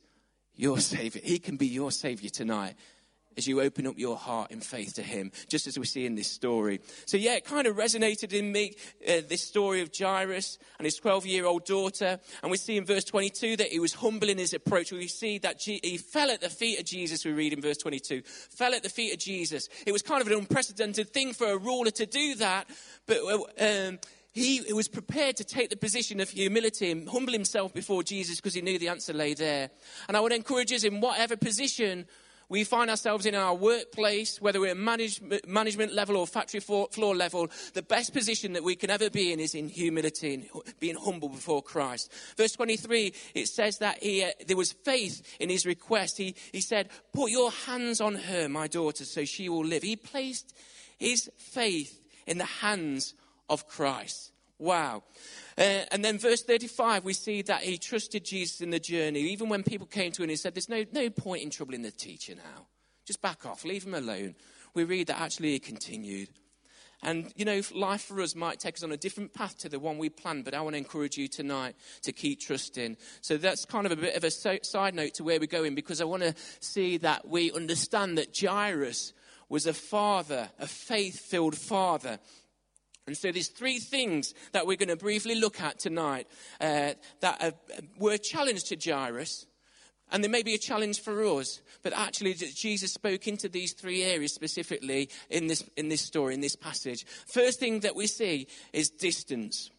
your 0.55 0.79
Savior. 0.81 1.21
He 1.23 1.39
can 1.39 1.57
be 1.57 1.67
your 1.67 1.91
Savior 1.91 2.29
tonight 2.29 2.75
as 3.37 3.47
you 3.47 3.61
open 3.61 3.85
up 3.87 3.97
your 3.97 4.17
heart 4.17 4.51
in 4.51 4.59
faith 4.59 4.95
to 4.95 5.03
Him, 5.03 5.31
just 5.47 5.67
as 5.67 5.77
we 5.77 5.85
see 5.85 6.05
in 6.05 6.15
this 6.15 6.29
story. 6.29 6.81
So, 7.05 7.17
yeah, 7.17 7.35
it 7.35 7.45
kind 7.45 7.67
of 7.67 7.75
resonated 7.75 8.33
in 8.33 8.51
me, 8.51 8.75
uh, 9.07 9.21
this 9.27 9.41
story 9.41 9.81
of 9.81 9.91
Jairus 9.97 10.57
and 10.79 10.85
his 10.85 10.95
12 10.95 11.25
year 11.25 11.45
old 11.45 11.65
daughter. 11.65 12.19
And 12.41 12.51
we 12.51 12.57
see 12.57 12.77
in 12.77 12.85
verse 12.85 13.03
22 13.03 13.57
that 13.57 13.67
he 13.69 13.79
was 13.79 13.93
humble 13.93 14.29
in 14.29 14.37
his 14.37 14.53
approach. 14.53 14.91
We 14.91 15.07
see 15.07 15.37
that 15.39 15.59
G- 15.59 15.79
he 15.83 15.97
fell 15.97 16.31
at 16.31 16.41
the 16.41 16.49
feet 16.49 16.79
of 16.79 16.85
Jesus, 16.85 17.23
we 17.23 17.31
read 17.31 17.53
in 17.53 17.61
verse 17.61 17.77
22. 17.77 18.23
Fell 18.23 18.73
at 18.73 18.83
the 18.83 18.89
feet 18.89 19.13
of 19.13 19.19
Jesus. 19.19 19.69
It 19.85 19.91
was 19.91 20.01
kind 20.01 20.21
of 20.21 20.27
an 20.27 20.33
unprecedented 20.33 21.09
thing 21.09 21.33
for 21.33 21.47
a 21.47 21.57
ruler 21.57 21.91
to 21.91 22.05
do 22.05 22.35
that, 22.35 22.67
but. 23.05 23.17
Uh, 23.17 23.87
um, 23.87 23.99
he 24.33 24.61
was 24.71 24.87
prepared 24.87 25.35
to 25.37 25.43
take 25.43 25.71
the 25.71 25.75
position 25.75 26.19
of 26.19 26.29
humility 26.29 26.91
and 26.91 27.09
humble 27.09 27.33
himself 27.33 27.73
before 27.73 28.03
Jesus 28.03 28.35
because 28.35 28.53
he 28.53 28.61
knew 28.61 28.77
the 28.77 28.89
answer 28.89 29.11
lay 29.11 29.33
there. 29.33 29.71
And 30.07 30.15
I 30.15 30.19
would 30.19 30.31
encourage 30.31 30.71
us 30.71 30.83
in 30.83 31.01
whatever 31.01 31.35
position 31.35 32.05
we 32.49 32.63
find 32.63 32.89
ourselves 32.89 33.25
in 33.25 33.35
our 33.35 33.53
workplace, 33.53 34.41
whether 34.41 34.59
we're 34.59 34.75
manage, 34.75 35.21
management 35.45 35.93
level 35.93 36.17
or 36.17 36.25
factory 36.25 36.59
floor, 36.59 36.87
floor 36.91 37.15
level, 37.15 37.49
the 37.73 37.81
best 37.81 38.13
position 38.13 38.53
that 38.53 38.63
we 38.63 38.75
can 38.75 38.89
ever 38.89 39.09
be 39.09 39.33
in 39.33 39.39
is 39.39 39.53
in 39.53 39.67
humility 39.67 40.33
and 40.33 40.63
being 40.79 40.95
humble 40.95 41.29
before 41.29 41.61
Christ. 41.61 42.11
Verse 42.37 42.53
23, 42.53 43.13
it 43.33 43.47
says 43.47 43.79
that 43.79 44.01
he, 44.01 44.23
uh, 44.23 44.31
there 44.47 44.57
was 44.57 44.71
faith 44.71 45.21
in 45.39 45.49
his 45.49 45.65
request. 45.65 46.17
He, 46.17 46.35
he 46.51 46.61
said, 46.61 46.89
Put 47.13 47.31
your 47.31 47.51
hands 47.51 47.99
on 47.99 48.15
her, 48.15 48.47
my 48.47 48.67
daughter, 48.67 49.03
so 49.03 49.25
she 49.25 49.49
will 49.49 49.65
live. 49.65 49.83
He 49.83 49.95
placed 49.95 50.55
his 50.97 51.29
faith 51.37 52.01
in 52.25 52.37
the 52.37 52.45
hands 52.45 53.13
of 53.49 53.67
Christ. 53.67 54.31
Wow. 54.59 55.03
Uh, 55.57 55.85
and 55.91 56.03
then 56.03 56.17
verse 56.17 56.41
35, 56.41 57.03
we 57.03 57.13
see 57.13 57.43
that 57.43 57.61
he 57.61 57.77
trusted 57.77 58.25
Jesus 58.25 58.61
in 58.61 58.71
the 58.71 58.79
journey. 58.79 59.21
Even 59.21 59.49
when 59.49 59.63
people 59.63 59.87
came 59.87 60.11
to 60.13 60.23
him 60.23 60.29
he 60.29 60.35
said, 60.35 60.55
There's 60.55 60.69
no, 60.69 60.83
no 60.91 61.09
point 61.09 61.43
in 61.43 61.49
troubling 61.49 61.83
the 61.83 61.91
teacher 61.91 62.35
now. 62.35 62.67
Just 63.05 63.21
back 63.21 63.45
off, 63.45 63.63
leave 63.63 63.85
him 63.85 63.93
alone. 63.93 64.35
We 64.73 64.83
read 64.83 65.07
that 65.07 65.21
actually 65.21 65.51
he 65.51 65.59
continued. 65.59 66.29
And, 67.03 67.31
you 67.35 67.45
know, 67.45 67.61
life 67.75 68.01
for 68.01 68.19
us 68.21 68.35
might 68.35 68.59
take 68.59 68.75
us 68.75 68.83
on 68.83 68.91
a 68.91 68.97
different 68.97 69.33
path 69.33 69.59
to 69.59 69.69
the 69.69 69.79
one 69.79 69.99
we 69.99 70.09
planned, 70.09 70.45
but 70.45 70.55
I 70.55 70.61
want 70.61 70.73
to 70.73 70.79
encourage 70.79 71.15
you 71.15 71.27
tonight 71.27 71.75
to 72.01 72.11
keep 72.11 72.41
trusting. 72.41 72.97
So 73.21 73.37
that's 73.37 73.65
kind 73.65 73.85
of 73.85 73.91
a 73.91 73.95
bit 73.95 74.15
of 74.15 74.23
a 74.23 74.31
side 74.31 74.95
note 74.95 75.13
to 75.15 75.23
where 75.23 75.39
we're 75.39 75.45
going 75.45 75.75
because 75.75 76.01
I 76.01 76.05
want 76.05 76.23
to 76.23 76.33
see 76.59 76.97
that 76.97 77.27
we 77.27 77.51
understand 77.51 78.17
that 78.17 78.35
Jairus 78.37 79.13
was 79.47 79.67
a 79.67 79.73
father, 79.73 80.49
a 80.59 80.67
faith 80.67 81.19
filled 81.19 81.55
father. 81.55 82.19
And 83.07 83.17
so 83.17 83.31
there's 83.31 83.47
three 83.47 83.79
things 83.79 84.33
that 84.51 84.67
we're 84.67 84.77
going 84.77 84.89
to 84.89 84.97
briefly 84.97 85.35
look 85.35 85.61
at 85.61 85.79
tonight 85.79 86.27
uh, 86.59 86.93
that 87.21 87.41
are, 87.41 87.53
were 87.97 88.13
a 88.13 88.17
challenge 88.17 88.65
to 88.65 88.75
Jairus. 88.75 89.45
And 90.11 90.23
there 90.23 90.31
may 90.31 90.43
be 90.43 90.53
a 90.53 90.59
challenge 90.59 91.01
for 91.01 91.25
us, 91.25 91.61
but 91.83 91.93
actually 91.93 92.33
Jesus 92.33 92.93
spoke 92.93 93.27
into 93.27 93.49
these 93.49 93.73
three 93.73 94.03
areas 94.03 94.33
specifically 94.33 95.09
in 95.29 95.47
this, 95.47 95.63
in 95.75 95.89
this 95.89 96.01
story, 96.01 96.33
in 96.33 96.41
this 96.41 96.55
passage. 96.55 97.05
First 97.25 97.59
thing 97.59 97.81
that 97.81 97.95
we 97.95 98.07
see 98.07 98.47
is 98.71 98.89
distance. 98.89 99.69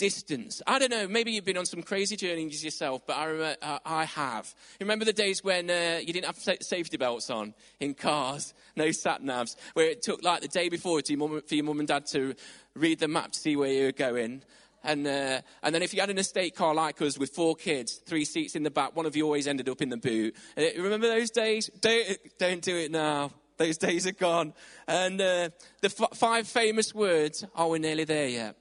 Distance. 0.00 0.62
I 0.66 0.78
don't 0.78 0.90
know, 0.90 1.06
maybe 1.06 1.30
you've 1.30 1.44
been 1.44 1.58
on 1.58 1.66
some 1.66 1.82
crazy 1.82 2.16
journeys 2.16 2.64
yourself, 2.64 3.02
but 3.06 3.18
I, 3.18 3.24
remember, 3.26 3.56
uh, 3.60 3.78
I 3.84 4.06
have. 4.06 4.52
You 4.80 4.84
remember 4.84 5.04
the 5.04 5.12
days 5.12 5.44
when 5.44 5.68
uh, 5.68 6.00
you 6.00 6.14
didn't 6.14 6.24
have 6.24 6.38
safety 6.62 6.96
belts 6.96 7.28
on 7.28 7.52
in 7.80 7.92
cars, 7.92 8.54
no 8.76 8.92
sat 8.92 9.22
navs, 9.22 9.56
where 9.74 9.90
it 9.90 10.00
took 10.00 10.24
like 10.24 10.40
the 10.40 10.48
day 10.48 10.70
before 10.70 11.02
to 11.02 11.12
your 11.14 11.42
for 11.42 11.54
your 11.54 11.64
mum 11.64 11.80
and 11.80 11.88
dad 11.88 12.06
to 12.06 12.34
read 12.74 12.98
the 12.98 13.08
map 13.08 13.32
to 13.32 13.38
see 13.38 13.56
where 13.56 13.70
you 13.70 13.84
were 13.84 13.92
going? 13.92 14.42
And, 14.82 15.06
uh, 15.06 15.42
and 15.62 15.74
then 15.74 15.82
if 15.82 15.92
you 15.92 16.00
had 16.00 16.08
an 16.08 16.16
estate 16.16 16.56
car 16.56 16.74
like 16.74 17.02
us 17.02 17.18
with 17.18 17.34
four 17.34 17.54
kids, 17.54 17.96
three 18.06 18.24
seats 18.24 18.56
in 18.56 18.62
the 18.62 18.70
back, 18.70 18.96
one 18.96 19.04
of 19.04 19.14
you 19.14 19.24
always 19.24 19.46
ended 19.46 19.68
up 19.68 19.82
in 19.82 19.90
the 19.90 19.98
boot. 19.98 20.34
Uh, 20.56 20.62
remember 20.78 21.08
those 21.08 21.30
days? 21.30 21.68
Don't, 21.80 22.06
don't 22.38 22.62
do 22.62 22.74
it 22.74 22.90
now. 22.90 23.32
Those 23.58 23.76
days 23.76 24.06
are 24.06 24.12
gone. 24.12 24.54
And 24.88 25.20
uh, 25.20 25.50
the 25.82 25.92
f- 26.00 26.16
five 26.16 26.48
famous 26.48 26.94
words, 26.94 27.44
are 27.54 27.68
we're 27.68 27.76
nearly 27.76 28.04
there 28.04 28.28
yet. 28.28 28.56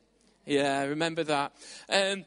Yeah, 0.49 0.79
I 0.79 0.85
remember 0.85 1.23
that. 1.25 1.53
Um, 1.87 2.25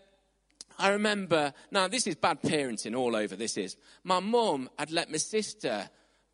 I 0.79 0.91
remember, 0.91 1.53
now 1.73 1.89
this 1.89 2.07
is 2.07 2.15
bad 2.15 2.41
parenting 2.41 2.97
all 2.97 3.17
over, 3.17 3.35
this 3.35 3.57
is. 3.57 3.77
My 4.05 4.21
mum 4.21 4.71
had 4.79 4.93
let 4.93 5.11
my 5.11 5.17
sister, 5.17 5.91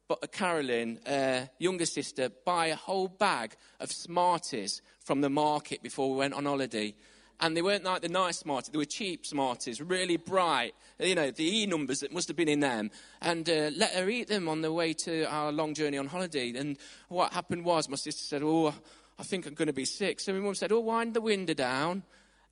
but 0.07 0.30
Carolyn, 0.30 0.99
uh, 1.07 1.47
younger 1.59 1.87
sister, 1.87 2.28
buy 2.45 2.66
a 2.66 2.76
whole 2.76 3.09
bag 3.09 3.57
of 3.80 3.90
Smarties 3.90 4.83
from 5.00 5.23
the 5.23 5.30
market 5.30 5.83
before 5.83 6.11
we 6.11 6.18
went 6.18 6.35
on 6.35 6.45
holiday. 6.45 6.95
And 7.40 7.57
they 7.57 7.62
weren't 7.62 7.85
like 7.85 8.02
the 8.02 8.11
nice 8.11 8.37
Smarties, 8.37 8.68
they 8.68 8.76
were 8.76 8.85
cheap 8.85 9.25
Smarties, 9.25 9.80
really 9.80 10.18
bright. 10.18 10.75
You 10.99 11.14
know, 11.14 11.30
the 11.30 11.61
E 11.61 11.64
numbers 11.64 12.00
that 12.00 12.12
must 12.12 12.28
have 12.28 12.37
been 12.37 12.50
in 12.50 12.61
them. 12.61 12.90
And 13.23 13.49
uh, 13.49 13.71
let 13.75 13.95
her 13.95 14.11
eat 14.11 14.28
them 14.28 14.47
on 14.47 14.61
the 14.61 14.75
way 14.75 14.92
to 14.92 15.25
our 15.25 15.50
long 15.52 15.73
journey 15.73 15.97
on 15.97 16.09
holiday. 16.09 16.52
And 16.54 16.76
what 17.09 17.33
happened 17.33 17.64
was, 17.64 17.88
my 17.88 17.97
sister 17.97 18.23
said, 18.23 18.42
Oh, 18.45 18.75
I 19.18 19.25
think 19.25 19.46
I'm 19.46 19.54
going 19.54 19.66
to 19.66 19.72
be 19.72 19.84
sick. 19.84 20.20
So 20.20 20.32
my 20.32 20.38
mum 20.38 20.54
said, 20.54 20.72
Oh, 20.72 20.80
wind 20.80 21.14
the 21.14 21.20
window 21.20 21.54
down. 21.54 22.02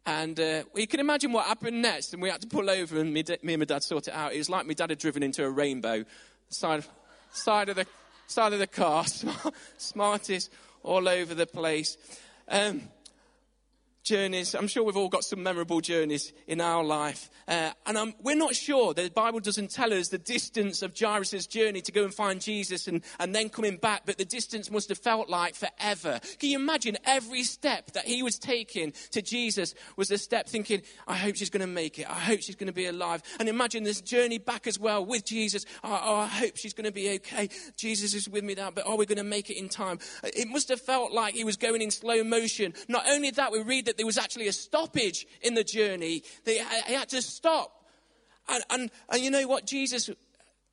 And 0.05 0.39
uh, 0.39 0.63
you 0.75 0.87
can 0.87 1.01
imagine 1.01 1.33
what 1.33 1.47
happened 1.47 1.83
next. 1.83 2.13
And 2.13 2.23
we 2.23 2.31
had 2.31 2.41
to 2.41 2.47
pull 2.47 2.71
over, 2.71 3.01
and 3.01 3.13
me, 3.13 3.25
me 3.43 3.55
and 3.55 3.61
my 3.61 3.65
dad 3.65 3.83
sort 3.83 4.07
it 4.07 4.15
out. 4.15 4.33
It 4.33 4.39
was 4.39 4.49
like 4.49 4.67
my 4.67 4.75
dad 4.75 4.91
had 4.91 4.99
driven 4.99 5.23
into 5.23 5.45
a 5.45 5.51
rainbow. 5.51 6.05
Side, 6.49 6.85
side, 7.33 7.69
of, 7.69 7.77
the, 7.77 7.87
side 8.29 8.53
of 8.53 8.61
the 8.61 8.69
car, 8.69 9.05
Smarties 9.79 10.49
all 10.85 11.09
over 11.09 11.35
the 11.35 11.47
place. 11.47 11.97
Um, 12.49 12.83
journeys. 14.07 14.55
I'm 14.55 14.69
sure 14.69 14.85
we've 14.85 14.97
all 14.97 15.09
got 15.09 15.25
some 15.25 15.43
memorable 15.43 15.81
journeys 15.81 16.33
in 16.47 16.61
our 16.61 16.85
life. 16.85 17.29
Uh, 17.49 17.73
and 17.87 17.99
um, 17.99 18.15
we're 18.23 18.37
not 18.37 18.55
sure. 18.55 18.95
The 18.95 19.11
Bible 19.11 19.41
doesn't 19.41 19.73
tell 19.73 19.93
us 19.93 20.09
the 20.09 20.19
distance 20.19 20.81
of 20.81 20.97
Jairus' 20.99 21.47
journey 21.47 21.81
to 21.83 21.93
go 21.93 22.05
and 22.05 22.15
find 22.15 22.41
Jesus 22.41 22.87
and, 22.87 23.03
and 23.19 23.35
then 23.35 23.49
coming 23.49 23.77
back, 23.77 24.03
but 24.07 24.17
the 24.17 24.25
distance 24.25 24.71
must 24.71 24.89
have 24.89 24.99
felt 24.99 25.29
like 25.29 25.57
forever. 25.57 26.21
Can 26.39 26.51
you 26.51 26.59
imagine 26.59 26.97
every 27.05 27.43
step 27.43 27.91
that 27.93 28.05
he 28.05 28.23
was 28.23 28.39
taking 28.39 28.93
to 29.11 29.21
Jesus 29.21 29.75
was 29.97 30.11
a 30.13 30.19
step 30.19 30.49
thinking, 30.49 30.83
I 31.09 31.17
hope 31.17 31.35
she's 31.35 31.51
going 31.51 31.63
to 31.63 31.67
make 31.67 31.99
it. 31.99 32.09
I 32.09 32.15
hope 32.15 32.43
she's 32.43 32.57
going 32.57 32.69
to 32.69 32.73
be 32.73 32.87
alive. 32.87 33.23
And 33.41 33.49
imagine 33.49 33.83
this 33.83 34.01
journey 34.01 34.39
back 34.39 34.69
as 34.69 34.79
well 34.79 35.05
with 35.05 35.25
Jesus. 35.25 35.67
Oh, 35.83 36.01
oh 36.05 36.17
I 36.21 36.27
hope 36.27 36.57
she's 36.57 36.75
going 36.75 36.85
to 36.85 36.93
be 36.93 37.11
okay. 37.17 37.49
Jesus 37.77 38.15
is 38.15 38.29
with 38.29 38.45
me 38.45 38.55
now, 38.55 38.71
but 38.71 38.87
are 38.87 38.97
we 38.97 39.05
going 39.05 39.19
to 39.19 39.25
make 39.25 39.51
it 39.51 39.59
in 39.59 39.69
time? 39.69 39.99
It 40.23 40.47
must 40.49 40.69
have 40.69 40.81
felt 40.81 41.13
like 41.13 41.35
he 41.35 41.43
was 41.43 41.57
going 41.57 41.83
in 41.83 41.91
slow 41.91 42.23
motion. 42.23 42.73
Not 42.89 43.09
only 43.09 43.33
that, 43.33 43.51
we 43.51 43.63
read 43.63 43.87
that 43.87 43.96
there 43.97 44.07
was 44.07 44.19
actually 44.19 44.49
a 44.49 44.53
stoppage 44.53 45.27
in 45.43 45.55
the 45.55 45.65
journey. 45.65 46.23
They, 46.45 46.59
he 46.87 46.95
had 46.95 47.09
to 47.11 47.23
stop. 47.23 47.73
And, 48.49 48.63
and, 48.71 48.91
and 49.11 49.23
you 49.23 49.31
know 49.31 49.47
what? 49.47 49.67
Jesus 49.67 50.11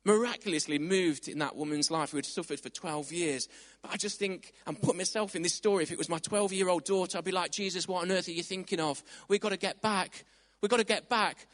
miraculously 0.04 0.78
moved 0.78 1.28
in 1.28 1.38
that 1.38 1.56
woman's 1.56 1.90
life 1.90 2.10
who 2.10 2.18
had 2.18 2.26
suffered 2.26 2.60
for 2.60 2.68
12 2.68 3.12
years. 3.12 3.48
But 3.82 3.92
I 3.92 3.96
just 3.96 4.18
think, 4.18 4.52
and 4.66 4.80
put 4.80 4.96
myself 4.96 5.34
in 5.34 5.42
this 5.42 5.54
story, 5.54 5.82
if 5.82 5.90
it 5.90 5.98
was 5.98 6.08
my 6.08 6.18
12 6.18 6.52
year 6.52 6.68
old 6.68 6.84
daughter, 6.84 7.18
I'd 7.18 7.24
be 7.24 7.32
like, 7.32 7.50
Jesus, 7.50 7.88
what 7.88 8.02
on 8.02 8.12
earth 8.12 8.28
are 8.28 8.32
you 8.32 8.42
thinking 8.42 8.80
of? 8.80 9.02
We've 9.28 9.40
got 9.40 9.50
to 9.50 9.56
get 9.56 9.80
back. 9.80 10.24
We've 10.60 10.70
got 10.70 10.78
to 10.78 10.84
get 10.84 11.08
back. 11.08 11.46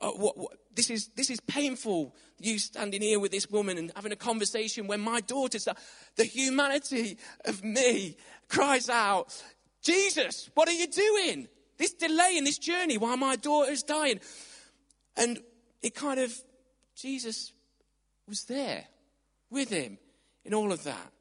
Uh, 0.00 0.10
what, 0.10 0.36
what, 0.36 0.52
this, 0.74 0.90
is, 0.90 1.08
this 1.16 1.30
is 1.30 1.40
painful. 1.40 2.14
You 2.40 2.58
standing 2.58 3.02
here 3.02 3.20
with 3.20 3.30
this 3.30 3.48
woman 3.50 3.78
and 3.78 3.92
having 3.94 4.12
a 4.12 4.16
conversation 4.16 4.86
when 4.86 5.00
my 5.00 5.20
daughter, 5.20 5.58
the 6.16 6.24
humanity 6.24 7.16
of 7.44 7.62
me 7.62 8.16
cries 8.48 8.88
out, 8.88 9.42
Jesus, 9.84 10.50
what 10.54 10.68
are 10.68 10.72
you 10.72 10.86
doing? 10.86 11.48
This 11.76 11.92
delay 11.92 12.34
in 12.36 12.44
this 12.44 12.58
journey 12.58 12.98
while 12.98 13.16
my 13.16 13.36
daughter's 13.36 13.82
dying. 13.82 14.20
And 15.16 15.40
it 15.82 15.94
kind 15.94 16.18
of, 16.18 16.34
Jesus 16.96 17.52
was 18.26 18.44
there 18.44 18.84
with 19.50 19.68
him 19.68 19.98
in 20.44 20.54
all 20.54 20.72
of 20.72 20.84
that. 20.84 21.12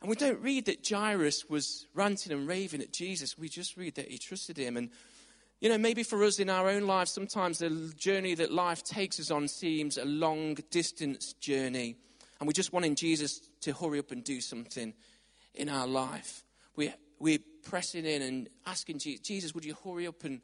And 0.00 0.08
we 0.08 0.16
don't 0.16 0.40
read 0.40 0.66
that 0.66 0.88
Jairus 0.88 1.48
was 1.48 1.86
ranting 1.94 2.32
and 2.32 2.48
raving 2.48 2.80
at 2.80 2.92
Jesus. 2.92 3.38
We 3.38 3.48
just 3.48 3.76
read 3.76 3.96
that 3.96 4.10
he 4.10 4.18
trusted 4.18 4.56
him. 4.56 4.76
And, 4.76 4.90
you 5.60 5.68
know, 5.68 5.78
maybe 5.78 6.02
for 6.02 6.22
us 6.24 6.38
in 6.38 6.50
our 6.50 6.68
own 6.68 6.86
lives, 6.86 7.12
sometimes 7.12 7.58
the 7.58 7.92
journey 7.96 8.34
that 8.34 8.52
life 8.52 8.82
takes 8.82 9.20
us 9.20 9.30
on 9.30 9.48
seems 9.48 9.98
a 9.98 10.04
long 10.04 10.56
distance 10.70 11.34
journey. 11.34 11.96
And 12.40 12.48
we're 12.48 12.52
just 12.52 12.72
wanting 12.72 12.96
Jesus 12.96 13.40
to 13.60 13.72
hurry 13.72 14.00
up 14.00 14.10
and 14.10 14.24
do 14.24 14.40
something 14.40 14.92
in 15.54 15.68
our 15.68 15.86
life. 15.86 16.44
We, 16.74 16.92
we're 17.20 17.38
pressing 17.62 18.04
in 18.04 18.22
and 18.22 18.48
asking 18.66 18.98
Jesus, 18.98 19.20
Jesus, 19.20 19.54
would 19.54 19.64
you 19.64 19.76
hurry 19.84 20.06
up 20.06 20.24
and 20.24 20.40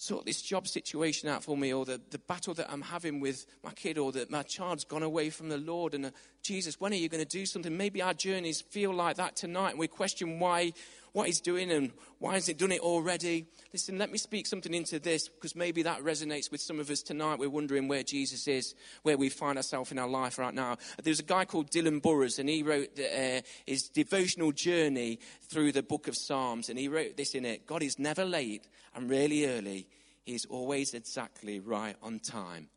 sort 0.00 0.24
this 0.24 0.40
job 0.40 0.66
situation 0.66 1.28
out 1.28 1.44
for 1.44 1.58
me, 1.58 1.74
or 1.74 1.84
the, 1.84 2.00
the 2.10 2.18
battle 2.18 2.54
that 2.54 2.72
I'm 2.72 2.80
having 2.80 3.20
with 3.20 3.44
my 3.62 3.72
kid, 3.72 3.98
or 3.98 4.12
that 4.12 4.30
my 4.30 4.42
child's 4.42 4.84
gone 4.84 5.02
away 5.02 5.28
from 5.28 5.50
the 5.50 5.58
Lord. 5.58 5.92
And 5.92 6.06
uh, 6.06 6.10
Jesus, 6.42 6.80
when 6.80 6.92
are 6.92 6.96
you 6.96 7.10
going 7.10 7.22
to 7.22 7.28
do 7.28 7.44
something? 7.44 7.76
Maybe 7.76 8.00
our 8.00 8.14
journeys 8.14 8.62
feel 8.62 8.94
like 8.94 9.16
that 9.16 9.36
tonight, 9.36 9.70
and 9.70 9.78
we 9.78 9.88
question 9.88 10.38
why 10.38 10.72
what 11.12 11.26
he's 11.26 11.40
doing 11.40 11.70
and 11.70 11.92
why 12.18 12.34
has 12.34 12.46
he 12.46 12.54
done 12.54 12.72
it 12.72 12.80
already. 12.80 13.46
Listen, 13.72 13.98
let 13.98 14.10
me 14.10 14.18
speak 14.18 14.46
something 14.46 14.74
into 14.74 14.98
this 14.98 15.28
because 15.28 15.56
maybe 15.56 15.82
that 15.82 16.00
resonates 16.02 16.50
with 16.50 16.60
some 16.60 16.80
of 16.80 16.90
us 16.90 17.02
tonight. 17.02 17.38
We're 17.38 17.50
wondering 17.50 17.88
where 17.88 18.02
Jesus 18.02 18.46
is, 18.48 18.74
where 19.02 19.16
we 19.16 19.28
find 19.28 19.56
ourselves 19.56 19.92
in 19.92 19.98
our 19.98 20.08
life 20.08 20.38
right 20.38 20.54
now. 20.54 20.76
There's 21.02 21.20
a 21.20 21.24
guy 21.24 21.44
called 21.44 21.70
Dylan 21.70 22.02
Burrows, 22.02 22.38
and 22.38 22.48
he 22.48 22.62
wrote 22.62 22.96
the, 22.96 23.38
uh, 23.38 23.40
his 23.66 23.88
devotional 23.88 24.52
journey 24.52 25.18
through 25.48 25.72
the 25.72 25.82
book 25.82 26.08
of 26.08 26.16
Psalms, 26.16 26.68
and 26.68 26.78
he 26.78 26.88
wrote 26.88 27.16
this 27.16 27.34
in 27.34 27.44
it 27.44 27.66
God 27.66 27.82
is 27.82 27.98
never 27.98 28.24
late 28.24 28.66
and 28.94 29.08
really 29.08 29.46
early, 29.46 29.86
He's 30.24 30.44
always 30.44 30.94
exactly 30.94 31.60
right 31.60 31.96
on 32.02 32.20
time, 32.20 32.68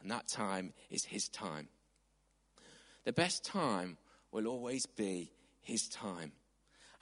and 0.00 0.10
that 0.10 0.28
time 0.28 0.72
is 0.90 1.04
His 1.04 1.28
time. 1.28 1.68
The 3.04 3.12
best 3.12 3.44
time 3.44 3.98
will 4.32 4.46
always 4.46 4.86
be 4.86 5.32
His 5.60 5.88
time. 5.88 6.32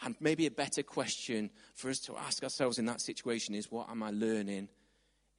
And 0.04 0.16
maybe 0.21 0.47
a 0.47 0.50
better 0.50 0.82
question 0.82 1.50
for 1.75 1.88
us 1.88 2.00
to 2.00 2.16
ask 2.16 2.42
ourselves 2.42 2.78
in 2.78 2.87
that 2.87 3.00
situation 3.00 3.54
is 3.54 3.71
what 3.71 3.88
am 3.88 4.02
I 4.02 4.11
learning 4.11 4.68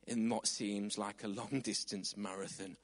in 0.08 0.30
what 0.30 0.48
seems 0.48 0.98
like 0.98 1.24
a 1.24 1.28
long 1.28 1.62
distance 1.64 2.16
marathon? 2.16 2.78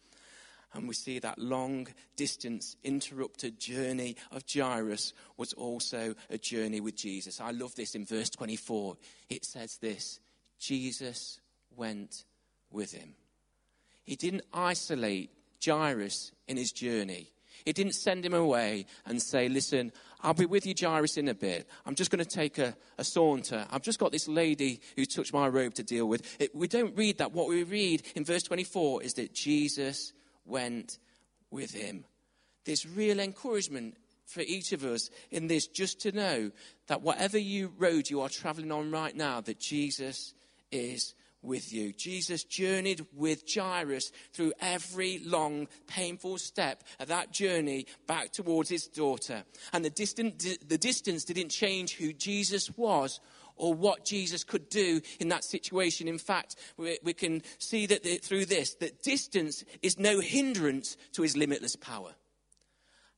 And 0.73 0.87
we 0.87 0.93
see 0.93 1.19
that 1.19 1.39
long 1.39 1.87
distance 2.15 2.75
interrupted 2.83 3.59
journey 3.59 4.17
of 4.31 4.43
Jairus 4.51 5.13
was 5.35 5.53
also 5.53 6.13
a 6.29 6.37
journey 6.37 6.79
with 6.79 6.95
Jesus. 6.95 7.41
I 7.41 7.51
love 7.51 7.73
this 7.75 7.95
in 7.95 8.05
verse 8.05 8.29
24. 8.29 8.97
It 9.29 9.45
says 9.45 9.77
this 9.77 10.19
Jesus 10.59 11.39
went 11.75 12.25
with 12.71 12.91
him. 12.91 13.15
He 14.03 14.15
didn't 14.15 14.43
isolate 14.53 15.31
Jairus 15.63 16.31
in 16.47 16.57
his 16.57 16.71
journey. 16.71 17.31
He 17.65 17.73
didn't 17.73 17.93
send 17.93 18.25
him 18.25 18.33
away 18.33 18.85
and 19.05 19.21
say, 19.21 19.49
Listen, 19.49 19.91
I'll 20.21 20.33
be 20.33 20.45
with 20.45 20.65
you, 20.65 20.73
Jairus, 20.79 21.17
in 21.17 21.27
a 21.29 21.33
bit. 21.33 21.67
I'm 21.85 21.95
just 21.95 22.11
going 22.11 22.23
to 22.23 22.29
take 22.29 22.57
a, 22.57 22.75
a 22.97 23.03
saunter. 23.03 23.65
I've 23.71 23.81
just 23.81 23.99
got 23.99 24.11
this 24.11 24.27
lady 24.27 24.81
who 24.95 25.05
touched 25.05 25.33
my 25.33 25.47
robe 25.47 25.73
to 25.75 25.83
deal 25.83 26.07
with. 26.07 26.35
It, 26.39 26.55
we 26.55 26.67
don't 26.67 26.95
read 26.97 27.19
that. 27.19 27.31
What 27.31 27.47
we 27.47 27.63
read 27.63 28.03
in 28.15 28.25
verse 28.25 28.43
24 28.43 29.03
is 29.03 29.13
that 29.13 29.33
Jesus 29.33 30.13
went 30.45 30.99
with 31.51 31.71
him. 31.73 32.05
There's 32.65 32.85
real 32.85 33.19
encouragement 33.19 33.95
for 34.25 34.41
each 34.41 34.73
of 34.73 34.83
us 34.83 35.09
in 35.31 35.47
this 35.47 35.67
just 35.67 36.01
to 36.01 36.11
know 36.11 36.51
that 36.87 37.01
whatever 37.01 37.37
you 37.37 37.73
road 37.77 38.09
you 38.09 38.21
are 38.21 38.29
traveling 38.29 38.71
on 38.71 38.91
right 38.91 39.15
now, 39.15 39.41
that 39.41 39.59
Jesus 39.59 40.33
is 40.71 41.15
with 41.41 41.71
you. 41.71 41.93
Jesus 41.93 42.43
journeyed 42.43 43.05
with 43.13 43.43
Jairus 43.51 44.11
through 44.33 44.53
every 44.59 45.19
long, 45.19 45.67
painful 45.87 46.37
step 46.37 46.83
of 46.99 47.07
that 47.07 47.31
journey 47.31 47.85
back 48.07 48.31
towards 48.31 48.69
his 48.69 48.87
daughter. 48.87 49.43
And 49.73 49.83
the, 49.83 49.89
distant, 49.89 50.45
the 50.67 50.77
distance 50.77 51.23
didn't 51.23 51.49
change 51.49 51.95
who 51.95 52.13
Jesus 52.13 52.69
was 52.77 53.19
or 53.55 53.73
what 53.73 54.05
Jesus 54.05 54.43
could 54.43 54.69
do 54.69 55.01
in 55.19 55.27
that 55.29 55.43
situation. 55.43 56.07
In 56.07 56.17
fact, 56.17 56.55
we, 56.77 56.97
we 57.03 57.13
can 57.13 57.41
see 57.57 57.85
that 57.87 58.03
the, 58.03 58.17
through 58.17 58.45
this, 58.45 58.75
that 58.75 59.03
distance 59.03 59.63
is 59.81 59.99
no 59.99 60.19
hindrance 60.19 60.97
to 61.13 61.21
his 61.21 61.37
limitless 61.37 61.75
power. 61.75 62.11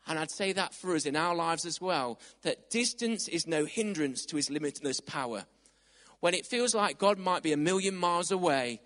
And 0.08 0.18
I'd 0.18 0.32
say 0.32 0.52
that 0.54 0.74
for 0.74 0.96
us 0.96 1.06
in 1.06 1.16
our 1.16 1.36
lives 1.36 1.66
as 1.66 1.80
well, 1.80 2.20
that 2.42 2.72
distance 2.72 3.28
is 3.28 3.46
no 3.46 3.66
hindrance 3.66 4.26
to 4.26 4.36
his 4.36 4.50
limitless 4.50 5.00
power 5.00 5.46
when 6.22 6.34
it 6.34 6.46
feels 6.46 6.74
like 6.74 6.98
God 6.98 7.20
might 7.20 7.44
be 7.44 7.52
a 7.52 7.58
million 7.58 7.96
miles 7.96 8.32
away, 8.32 8.80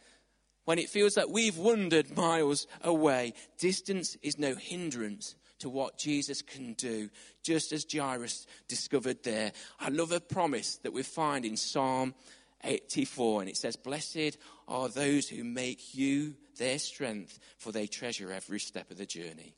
when 0.63 0.79
it 0.79 0.89
feels 0.89 1.15
like 1.15 1.27
we've 1.29 1.57
wandered 1.57 2.17
miles 2.17 2.65
away, 2.81 3.33
distance 3.59 4.17
is 4.23 4.39
no 4.39 4.55
hindrance 4.55 5.35
to 5.59 5.69
what 5.69 5.97
Jesus 5.97 6.41
can 6.41 6.73
do, 6.73 7.09
just 7.43 7.71
as 7.71 7.85
Jairus 7.91 8.47
discovered 8.67 9.23
there. 9.23 9.51
I 9.79 9.89
love 9.89 10.11
a 10.11 10.19
promise 10.19 10.77
that 10.77 10.93
we 10.93 11.03
find 11.03 11.45
in 11.45 11.55
Psalm 11.55 12.15
84, 12.63 13.41
and 13.41 13.49
it 13.49 13.57
says, 13.57 13.75
Blessed 13.75 14.37
are 14.67 14.89
those 14.89 15.29
who 15.29 15.43
make 15.43 15.93
you 15.93 16.35
their 16.57 16.79
strength, 16.79 17.39
for 17.57 17.71
they 17.71 17.85
treasure 17.85 18.31
every 18.31 18.59
step 18.59 18.89
of 18.89 18.97
the 18.97 19.05
journey. 19.05 19.55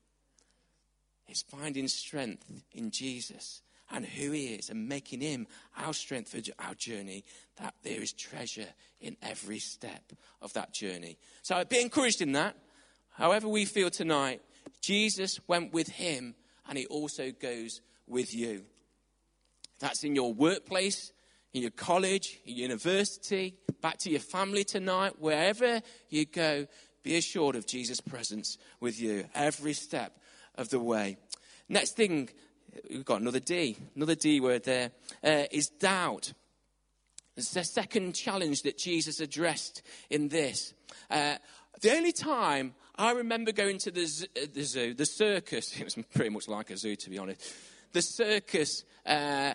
It's 1.28 1.44
finding 1.44 1.88
strength 1.88 2.46
in 2.74 2.92
Jesus 2.92 3.62
and 3.92 4.06
who 4.06 4.32
he 4.32 4.48
is 4.48 4.70
and 4.70 4.88
making 4.88 5.22
him 5.22 5.48
our 5.78 5.94
strength 5.94 6.30
for 6.30 6.40
our 6.60 6.74
journey, 6.76 7.24
that 7.58 7.74
there 7.84 8.02
is 8.02 8.14
treasure 8.14 8.68
in 9.00 9.16
every 9.22 9.60
step 9.60 10.14
of 10.42 10.54
that 10.54 10.74
journey. 10.74 11.18
So 11.42 11.56
I'd 11.56 11.70
be 11.70 11.82
encouraged 11.82 12.22
in 12.22 12.34
that. 12.34 12.56
However, 13.12 13.48
we 13.48 13.66
feel 13.66 13.90
tonight, 13.90 14.42
Jesus 14.82 15.40
went 15.48 15.74
with 15.74 15.88
him 15.88 16.36
and 16.68 16.78
he 16.78 16.86
also 16.88 17.32
goes 17.32 17.82
with 18.08 18.34
you. 18.34 18.64
That's 19.80 20.04
in 20.04 20.16
your 20.16 20.34
workplace, 20.34 21.12
in 21.54 21.62
your 21.62 21.72
college, 21.72 22.40
your 22.46 22.58
university, 22.58 23.56
back 23.82 23.98
to 24.00 24.10
your 24.10 24.20
family 24.20 24.64
tonight, 24.64 25.20
wherever 25.20 25.82
you 26.10 26.26
go, 26.26 26.68
be 27.04 27.16
assured 27.16 27.56
of 27.56 27.66
Jesus' 27.66 28.02
presence 28.02 28.58
with 28.80 29.00
you 29.00 29.26
every 29.34 29.74
step 29.74 30.18
of 30.56 30.70
the 30.70 30.80
way. 30.80 31.18
Next 31.70 31.96
thing, 31.96 32.30
we've 32.90 33.06
got 33.06 33.22
another 33.22 33.40
D, 33.40 33.78
another 33.96 34.16
D 34.16 34.40
word 34.40 34.64
there, 34.64 34.92
uh, 35.24 35.44
is 35.52 35.70
doubt. 35.70 36.34
It's 37.36 37.52
the 37.52 37.64
second 37.64 38.14
challenge 38.14 38.64
that 38.64 38.78
Jesus 38.78 39.20
addressed 39.20 39.84
in 40.10 40.30
this. 40.30 40.74
Uh, 41.10 41.36
the 41.82 41.92
only 41.92 42.12
time 42.12 42.74
I 42.96 43.12
remember 43.12 43.52
going 43.52 43.78
to 43.80 43.92
the, 43.92 44.06
zoo, 44.06 44.26
uh, 44.36 44.46
the 44.52 44.64
zoo, 44.64 44.94
the 44.94 45.06
circus, 45.06 45.76
it 45.80 45.84
was 45.84 45.96
pretty 46.14 46.30
much 46.30 46.48
like 46.48 46.70
a 46.72 46.78
zoo 46.78 46.96
to 46.96 47.10
be 47.10 47.18
honest. 47.18 47.54
The 47.94 48.02
circus, 48.02 48.84
uh, 49.06 49.54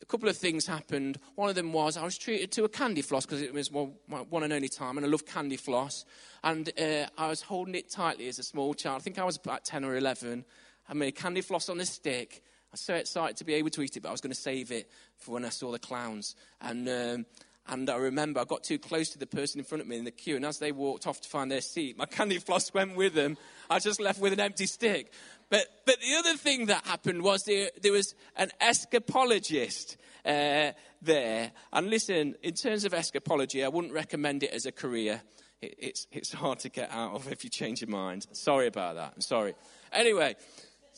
a 0.00 0.06
couple 0.06 0.28
of 0.28 0.36
things 0.36 0.66
happened. 0.66 1.18
One 1.34 1.48
of 1.48 1.56
them 1.56 1.72
was 1.72 1.96
I 1.96 2.04
was 2.04 2.16
treated 2.16 2.52
to 2.52 2.64
a 2.64 2.68
candy 2.68 3.02
floss 3.02 3.26
because 3.26 3.42
it 3.42 3.52
was 3.52 3.70
one, 3.70 3.94
one, 4.06 4.42
and 4.42 4.52
only 4.52 4.68
time, 4.68 4.96
and 4.96 5.04
I 5.04 5.08
love 5.08 5.26
candy 5.26 5.56
floss. 5.56 6.04
And 6.44 6.70
uh, 6.80 7.06
I 7.18 7.28
was 7.28 7.42
holding 7.42 7.74
it 7.74 7.90
tightly 7.90 8.28
as 8.28 8.38
a 8.38 8.44
small 8.44 8.74
child. 8.74 9.00
I 9.00 9.02
think 9.02 9.18
I 9.18 9.24
was 9.24 9.36
about 9.36 9.64
10 9.64 9.84
or 9.84 9.96
11. 9.96 10.44
I 10.88 10.94
made 10.94 11.08
a 11.08 11.12
candy 11.12 11.40
floss 11.40 11.68
on 11.68 11.80
a 11.80 11.86
stick. 11.86 12.42
I 12.68 12.72
was 12.72 12.80
so 12.80 12.94
excited 12.94 13.36
to 13.38 13.44
be 13.44 13.54
able 13.54 13.70
to 13.70 13.82
eat 13.82 13.96
it, 13.96 14.02
but 14.02 14.08
I 14.08 14.12
was 14.12 14.20
going 14.20 14.32
to 14.32 14.40
save 14.40 14.72
it 14.72 14.90
for 15.16 15.32
when 15.32 15.44
I 15.44 15.50
saw 15.50 15.70
the 15.70 15.78
clowns. 15.78 16.34
And, 16.60 16.88
um, 16.88 17.26
and 17.66 17.90
I 17.90 17.96
remember 17.96 18.40
I 18.40 18.44
got 18.44 18.62
too 18.62 18.78
close 18.78 19.10
to 19.10 19.18
the 19.18 19.26
person 19.26 19.58
in 19.58 19.64
front 19.64 19.82
of 19.82 19.88
me 19.88 19.98
in 19.98 20.04
the 20.04 20.10
queue, 20.10 20.36
and 20.36 20.44
as 20.44 20.58
they 20.58 20.72
walked 20.72 21.06
off 21.06 21.20
to 21.22 21.28
find 21.28 21.50
their 21.50 21.60
seat, 21.60 21.98
my 21.98 22.06
candy 22.10 22.38
floss 22.38 22.72
went 22.72 22.96
with 22.96 23.14
them. 23.14 23.36
I 23.70 23.78
just 23.78 24.00
left 24.00 24.20
with 24.20 24.32
an 24.32 24.40
empty 24.40 24.66
stick. 24.66 25.12
But, 25.50 25.66
but 25.86 25.96
the 26.00 26.14
other 26.16 26.36
thing 26.36 26.66
that 26.66 26.86
happened 26.86 27.22
was 27.22 27.44
there, 27.44 27.70
there 27.80 27.92
was 27.92 28.14
an 28.36 28.50
escapologist 28.60 29.96
uh, 30.26 30.72
there. 31.00 31.52
And 31.72 31.88
listen, 31.88 32.34
in 32.42 32.54
terms 32.54 32.84
of 32.84 32.92
escapology, 32.92 33.64
I 33.64 33.68
wouldn't 33.68 33.94
recommend 33.94 34.42
it 34.42 34.50
as 34.50 34.66
a 34.66 34.72
career. 34.72 35.22
It, 35.62 35.74
it's, 35.78 36.06
it's 36.12 36.32
hard 36.32 36.58
to 36.60 36.68
get 36.68 36.90
out 36.90 37.14
of 37.14 37.32
if 37.32 37.44
you 37.44 37.50
change 37.50 37.80
your 37.80 37.90
mind. 37.90 38.26
Sorry 38.32 38.66
about 38.66 38.96
that. 38.96 39.12
I'm 39.14 39.22
sorry. 39.22 39.54
Anyway, 39.90 40.36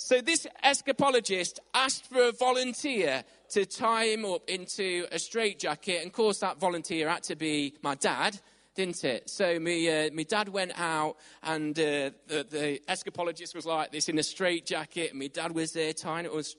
so 0.02 0.22
this 0.22 0.46
escapologist 0.64 1.58
asked 1.74 2.06
for 2.06 2.22
a 2.22 2.32
volunteer 2.32 3.22
to 3.50 3.66
tie 3.66 4.06
him 4.06 4.24
up 4.24 4.48
into 4.48 5.06
a 5.12 5.18
straitjacket. 5.18 5.98
And 5.98 6.06
of 6.06 6.14
course, 6.14 6.38
that 6.38 6.58
volunteer 6.58 7.06
had 7.06 7.22
to 7.24 7.36
be 7.36 7.74
my 7.82 7.96
dad, 7.96 8.40
didn't 8.74 9.04
it? 9.04 9.28
So 9.28 9.60
me, 9.60 9.90
uh, 9.90 10.08
my 10.14 10.22
dad 10.22 10.48
went 10.48 10.72
out, 10.80 11.18
and 11.42 11.78
uh, 11.78 12.16
the, 12.28 12.46
the, 12.48 12.80
escapologist 12.88 13.54
was 13.54 13.66
like 13.66 13.92
this 13.92 14.08
in 14.08 14.18
a 14.18 14.22
straitjacket, 14.22 15.10
and 15.10 15.18
my 15.18 15.26
dad 15.26 15.54
was 15.54 15.72
there 15.74 15.92
tying 15.92 16.24
it 16.24 16.32
was 16.32 16.56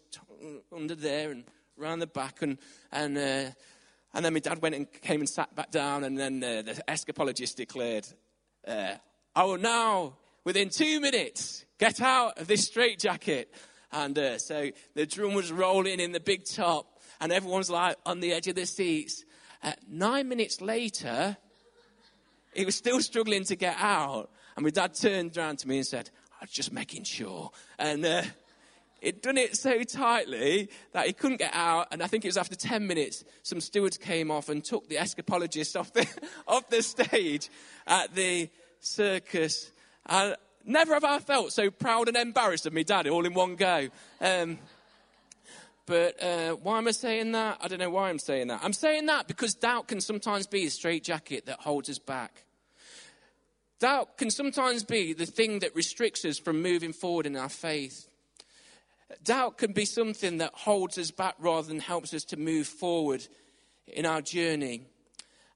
under 0.71 0.93
there 0.93 1.31
and 1.31 1.43
around 1.79 1.97
the 1.97 2.07
back, 2.07 2.43
and 2.43 2.59
and 2.91 3.17
uh, 3.17 3.49
and 4.13 4.23
then 4.23 4.33
my 4.33 4.39
dad 4.39 4.61
went 4.61 4.75
and 4.75 4.91
came 5.01 5.19
and 5.19 5.27
sat 5.27 5.55
back 5.55 5.71
down, 5.71 6.03
and 6.03 6.15
then 6.15 6.43
uh, 6.43 6.61
the 6.61 6.79
escapologist 6.87 7.55
declared, 7.55 8.07
uh, 8.67 8.93
"I 9.35 9.45
will 9.45 9.57
now, 9.57 10.13
within 10.43 10.69
two 10.69 10.99
minutes, 10.99 11.65
get 11.81 11.99
out 11.99 12.37
of 12.37 12.47
this 12.47 12.65
straitjacket." 12.65 13.53
And 13.91 14.17
uh, 14.17 14.37
so 14.37 14.71
the 14.93 15.05
drum 15.05 15.33
was 15.33 15.51
rolling 15.51 15.99
in 15.99 16.13
the 16.13 16.21
big 16.21 16.45
top, 16.45 17.01
and 17.19 17.31
everyone's 17.31 17.69
like 17.69 17.97
on 18.05 18.21
the 18.21 18.31
edge 18.31 18.47
of 18.47 18.55
their 18.55 18.65
seats. 18.65 19.25
Uh, 19.63 19.73
nine 19.89 20.29
minutes 20.29 20.61
later, 20.61 21.35
he 22.53 22.65
was 22.65 22.75
still 22.75 23.01
struggling 23.01 23.43
to 23.45 23.55
get 23.55 23.75
out. 23.79 24.29
And 24.55 24.63
my 24.63 24.69
dad 24.69 24.93
turned 24.93 25.37
around 25.37 25.59
to 25.59 25.67
me 25.67 25.77
and 25.77 25.87
said, 25.87 26.09
I 26.39 26.45
was 26.45 26.51
just 26.51 26.73
making 26.73 27.03
sure. 27.03 27.51
And 27.77 28.05
uh, 28.05 28.23
he'd 28.99 29.21
done 29.21 29.37
it 29.37 29.55
so 29.55 29.83
tightly 29.83 30.69
that 30.93 31.07
he 31.07 31.13
couldn't 31.13 31.37
get 31.37 31.53
out. 31.53 31.87
And 31.91 32.01
I 32.01 32.07
think 32.07 32.25
it 32.25 32.27
was 32.29 32.37
after 32.37 32.55
10 32.55 32.87
minutes, 32.87 33.23
some 33.43 33.61
stewards 33.61 33.97
came 33.97 34.31
off 34.31 34.49
and 34.49 34.63
took 34.63 34.87
the 34.89 34.95
escapologist 34.95 35.79
off 35.79 35.93
the, 35.93 36.07
off 36.47 36.69
the 36.69 36.81
stage 36.81 37.49
at 37.87 38.13
the 38.15 38.49
circus. 38.79 39.71
And 40.05 40.35
Never 40.65 40.93
have 40.93 41.03
I 41.03 41.19
felt 41.19 41.51
so 41.51 41.71
proud 41.71 42.07
and 42.07 42.17
embarrassed 42.17 42.65
of 42.65 42.73
me 42.73 42.83
dad 42.83 43.07
all 43.07 43.25
in 43.25 43.33
one 43.33 43.55
go. 43.55 43.89
Um, 44.19 44.59
but 45.85 46.21
uh, 46.23 46.51
why 46.53 46.77
am 46.77 46.87
I 46.87 46.91
saying 46.91 47.31
that? 47.33 47.57
I 47.61 47.67
don't 47.67 47.79
know 47.79 47.89
why 47.89 48.09
I'm 48.09 48.19
saying 48.19 48.47
that. 48.47 48.61
I'm 48.63 48.73
saying 48.73 49.07
that 49.07 49.27
because 49.27 49.55
doubt 49.55 49.87
can 49.87 49.99
sometimes 49.99 50.47
be 50.47 50.65
a 50.65 50.69
straitjacket 50.69 51.47
that 51.47 51.59
holds 51.59 51.89
us 51.89 51.99
back. 51.99 52.43
Doubt 53.79 54.17
can 54.17 54.29
sometimes 54.29 54.83
be 54.83 55.13
the 55.13 55.25
thing 55.25 55.59
that 55.59 55.75
restricts 55.75 56.23
us 56.23 56.37
from 56.37 56.61
moving 56.61 56.93
forward 56.93 57.25
in 57.25 57.35
our 57.35 57.49
faith. 57.49 58.07
Doubt 59.23 59.57
can 59.57 59.73
be 59.73 59.85
something 59.85 60.37
that 60.37 60.53
holds 60.53 60.97
us 60.97 61.11
back 61.11 61.35
rather 61.39 61.67
than 61.67 61.79
helps 61.79 62.13
us 62.13 62.23
to 62.25 62.37
move 62.37 62.67
forward 62.67 63.27
in 63.87 64.05
our 64.05 64.21
journey. 64.21 64.83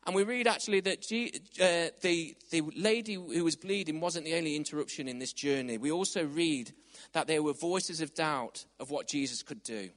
And 0.06 0.14
we 0.14 0.24
read 0.24 0.48
actually 0.48 0.82
that 0.82 1.02
G, 1.02 1.42
uh, 1.60 1.90
the, 2.02 2.36
the 2.52 2.62
lady 2.76 3.16
who 3.16 3.44
was 3.44 3.56
bleeding 3.56 4.00
wasn't 4.00 4.26
the 4.26 4.36
only 4.36 4.56
interruption 4.56 5.08
in 5.08 5.18
this 5.18 5.34
journey. 5.34 5.78
We 5.80 5.92
also 5.92 6.26
read 6.26 6.72
that 7.14 7.28
there 7.28 7.42
were 7.42 7.54
voices 7.54 8.02
of 8.02 8.14
doubt 8.14 8.66
of 8.80 8.92
what 8.92 9.08
Jesus 9.08 9.42
could 9.42 9.64
do. 9.64 9.90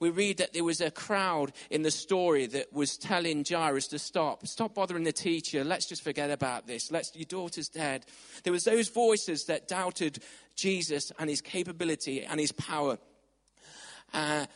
We 0.00 0.08
read 0.08 0.38
that 0.38 0.54
there 0.54 0.64
was 0.64 0.80
a 0.80 0.90
crowd 0.90 1.52
in 1.70 1.82
the 1.82 1.90
story 1.90 2.46
that 2.46 2.72
was 2.72 2.96
telling 2.96 3.44
Jairus 3.46 3.88
to 3.88 3.98
stop. 3.98 4.46
Stop 4.46 4.74
bothering 4.74 5.04
the 5.04 5.12
teacher. 5.12 5.62
Let's 5.62 5.86
just 5.86 6.02
forget 6.02 6.30
about 6.30 6.66
this. 6.66 6.90
Let's, 6.90 7.14
your 7.14 7.26
daughter's 7.26 7.68
dead. 7.68 8.06
There 8.44 8.52
was 8.52 8.64
those 8.64 8.88
voices 8.88 9.44
that 9.44 9.68
doubted 9.68 10.20
Jesus 10.56 11.12
and 11.18 11.28
his 11.28 11.42
capability 11.42 12.24
and 12.24 12.40
his 12.40 12.52
power. 12.52 12.98
Uh, 14.14 14.46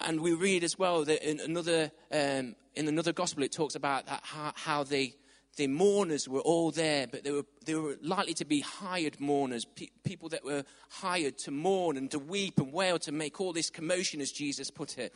and 0.00 0.20
we 0.20 0.32
read 0.32 0.64
as 0.64 0.78
well 0.78 1.04
that 1.04 1.28
in 1.28 1.40
another, 1.40 1.90
um, 2.12 2.56
in 2.74 2.88
another 2.88 3.12
gospel, 3.12 3.42
it 3.42 3.52
talks 3.52 3.74
about 3.74 4.04
how, 4.08 4.52
how 4.54 4.82
the, 4.82 5.14
the 5.56 5.66
mourners 5.66 6.28
were 6.28 6.40
all 6.40 6.70
there, 6.70 7.06
but 7.06 7.24
they 7.24 7.30
were, 7.30 7.46
they 7.64 7.74
were 7.74 7.96
likely 8.02 8.34
to 8.34 8.44
be 8.44 8.60
hired 8.60 9.20
mourners, 9.20 9.64
pe- 9.64 9.88
people 10.02 10.28
that 10.30 10.44
were 10.44 10.64
hired 10.90 11.38
to 11.38 11.50
mourn 11.50 11.96
and 11.96 12.10
to 12.10 12.18
weep 12.18 12.58
and 12.58 12.72
wail, 12.72 12.98
to 13.00 13.12
make 13.12 13.40
all 13.40 13.52
this 13.52 13.70
commotion, 13.70 14.20
as 14.20 14.32
Jesus 14.32 14.70
put 14.70 14.98
it. 14.98 15.12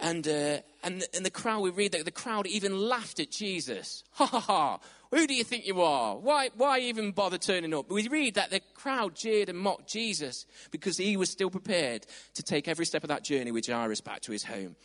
And, 0.00 0.26
uh, 0.26 0.58
and, 0.82 1.04
and 1.14 1.24
the 1.24 1.30
crowd, 1.30 1.60
we 1.60 1.70
read 1.70 1.92
that 1.92 2.04
the 2.04 2.10
crowd 2.10 2.46
even 2.46 2.88
laughed 2.88 3.20
at 3.20 3.30
Jesus. 3.30 4.02
Ha 4.14 4.26
ha 4.26 4.40
ha. 4.40 4.80
Who 5.10 5.26
do 5.26 5.34
you 5.34 5.42
think 5.42 5.66
you 5.66 5.82
are? 5.82 6.16
Why, 6.16 6.50
why 6.56 6.78
even 6.80 7.10
bother 7.10 7.36
turning 7.36 7.74
up? 7.74 7.90
We 7.90 8.06
read 8.06 8.34
that 8.34 8.50
the 8.50 8.60
crowd 8.74 9.16
jeered 9.16 9.48
and 9.48 9.58
mocked 9.58 9.88
Jesus 9.88 10.46
because 10.70 10.96
he 10.96 11.16
was 11.16 11.28
still 11.28 11.50
prepared 11.50 12.06
to 12.34 12.44
take 12.44 12.68
every 12.68 12.86
step 12.86 13.02
of 13.02 13.08
that 13.08 13.24
journey 13.24 13.50
with 13.50 13.66
Jairus 13.66 14.00
back 14.00 14.20
to 14.22 14.32
his 14.32 14.44
home. 14.44 14.76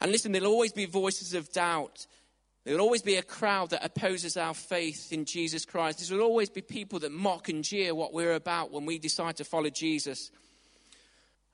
And 0.00 0.10
listen, 0.10 0.32
there'll 0.32 0.50
always 0.50 0.72
be 0.72 0.86
voices 0.86 1.34
of 1.34 1.52
doubt. 1.52 2.06
There'll 2.64 2.80
always 2.80 3.02
be 3.02 3.16
a 3.16 3.22
crowd 3.22 3.70
that 3.70 3.84
opposes 3.84 4.38
our 4.38 4.54
faith 4.54 5.12
in 5.12 5.26
Jesus 5.26 5.66
Christ. 5.66 6.08
There 6.08 6.16
will 6.16 6.24
always 6.24 6.48
be 6.48 6.62
people 6.62 7.00
that 7.00 7.12
mock 7.12 7.50
and 7.50 7.62
jeer 7.62 7.94
what 7.94 8.14
we're 8.14 8.34
about 8.34 8.72
when 8.72 8.86
we 8.86 8.98
decide 8.98 9.36
to 9.36 9.44
follow 9.44 9.68
Jesus. 9.68 10.30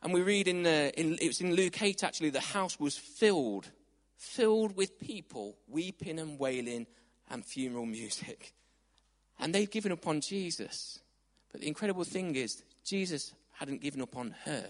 And 0.07 0.15
we 0.15 0.23
read 0.23 0.47
in, 0.47 0.65
in 0.65 1.19
it 1.21 1.27
was 1.27 1.41
in 1.41 1.57
Luke 1.57 1.83
8 1.83 2.05
actually, 2.05 2.31
the 2.31 2.39
house 2.39 2.79
was 2.79 2.97
filled, 2.97 3.69
filled 4.17 4.77
with 4.77 5.01
people 5.01 5.57
weeping 5.67 6.21
and 6.21 6.39
wailing 6.39 6.87
and 7.29 7.45
funeral 7.45 7.87
music. 7.87 8.55
And 9.41 9.53
they'd 9.53 9.69
given 9.69 9.91
up 9.91 10.07
on 10.07 10.21
Jesus. 10.21 11.01
But 11.51 11.63
the 11.63 11.67
incredible 11.67 12.05
thing 12.05 12.37
is, 12.37 12.63
Jesus 12.85 13.35
hadn't 13.55 13.81
given 13.83 14.01
up 14.01 14.17
on 14.17 14.33
her. 14.45 14.69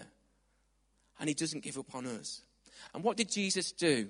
And 1.19 1.29
he 1.29 1.35
doesn't 1.35 1.61
give 1.61 1.77
up 1.77 1.93
on 1.93 2.07
us. 2.07 2.41
And 2.95 3.03
what 3.03 3.15
did 3.15 3.29
Jesus 3.29 3.71
do? 3.71 4.09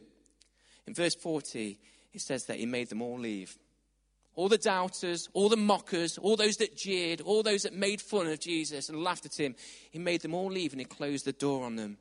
In 0.88 0.94
verse 0.94 1.16
40, 1.16 1.78
it 2.14 2.22
says 2.22 2.46
that 2.46 2.56
he 2.56 2.66
made 2.66 2.88
them 2.88 3.02
all 3.02 3.20
leave. 3.20 3.58
All 4.38 4.50
the 4.50 4.58
doubters, 4.60 5.30
all 5.34 5.50
the 5.50 5.58
mockers, 5.58 6.20
all 6.20 6.36
those 6.36 6.58
that 6.58 6.78
jeered, 6.78 7.22
all 7.22 7.42
those 7.42 7.64
that 7.64 7.74
made 7.74 8.00
fun 8.00 8.28
of 8.28 8.40
Jesus 8.40 8.88
and 8.88 9.04
laughed 9.04 9.26
at 9.26 9.40
him, 9.40 9.56
he 9.90 9.98
made 9.98 10.22
them 10.22 10.36
all 10.36 10.52
leave 10.52 10.74
and 10.74 10.80
he 10.80 10.86
closed 10.86 11.26
the 11.26 11.34
door 11.34 11.66
on 11.66 11.76
them. 11.76 11.98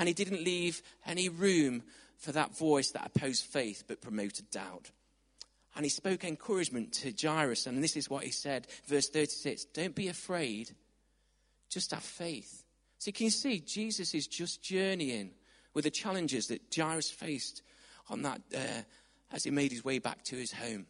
And 0.00 0.08
he 0.08 0.12
didn't 0.12 0.42
leave 0.42 0.82
any 1.06 1.28
room 1.28 1.84
for 2.18 2.32
that 2.32 2.58
voice 2.58 2.90
that 2.90 3.06
opposed 3.14 3.44
faith 3.44 3.84
but 3.86 4.00
promoted 4.00 4.50
doubt. 4.50 4.90
And 5.76 5.84
he 5.84 5.88
spoke 5.88 6.24
encouragement 6.24 6.94
to 6.94 7.14
Jairus, 7.16 7.68
and 7.68 7.80
this 7.80 7.96
is 7.96 8.10
what 8.10 8.24
he 8.24 8.32
said, 8.32 8.66
verse 8.88 9.08
36 9.08 9.66
Don't 9.66 9.94
be 9.94 10.08
afraid, 10.08 10.72
just 11.70 11.92
have 11.92 12.02
faith. 12.02 12.64
So 12.98 13.10
you 13.10 13.12
can 13.12 13.30
see 13.30 13.60
Jesus 13.60 14.16
is 14.16 14.26
just 14.26 14.64
journeying 14.64 15.30
with 15.74 15.84
the 15.84 15.92
challenges 15.92 16.48
that 16.48 16.74
Jairus 16.74 17.08
faced 17.08 17.62
on 18.10 18.22
that, 18.22 18.40
uh, 18.52 18.82
as 19.30 19.44
he 19.44 19.52
made 19.52 19.70
his 19.70 19.84
way 19.84 20.00
back 20.00 20.24
to 20.24 20.34
his 20.34 20.50
home. 20.50 20.86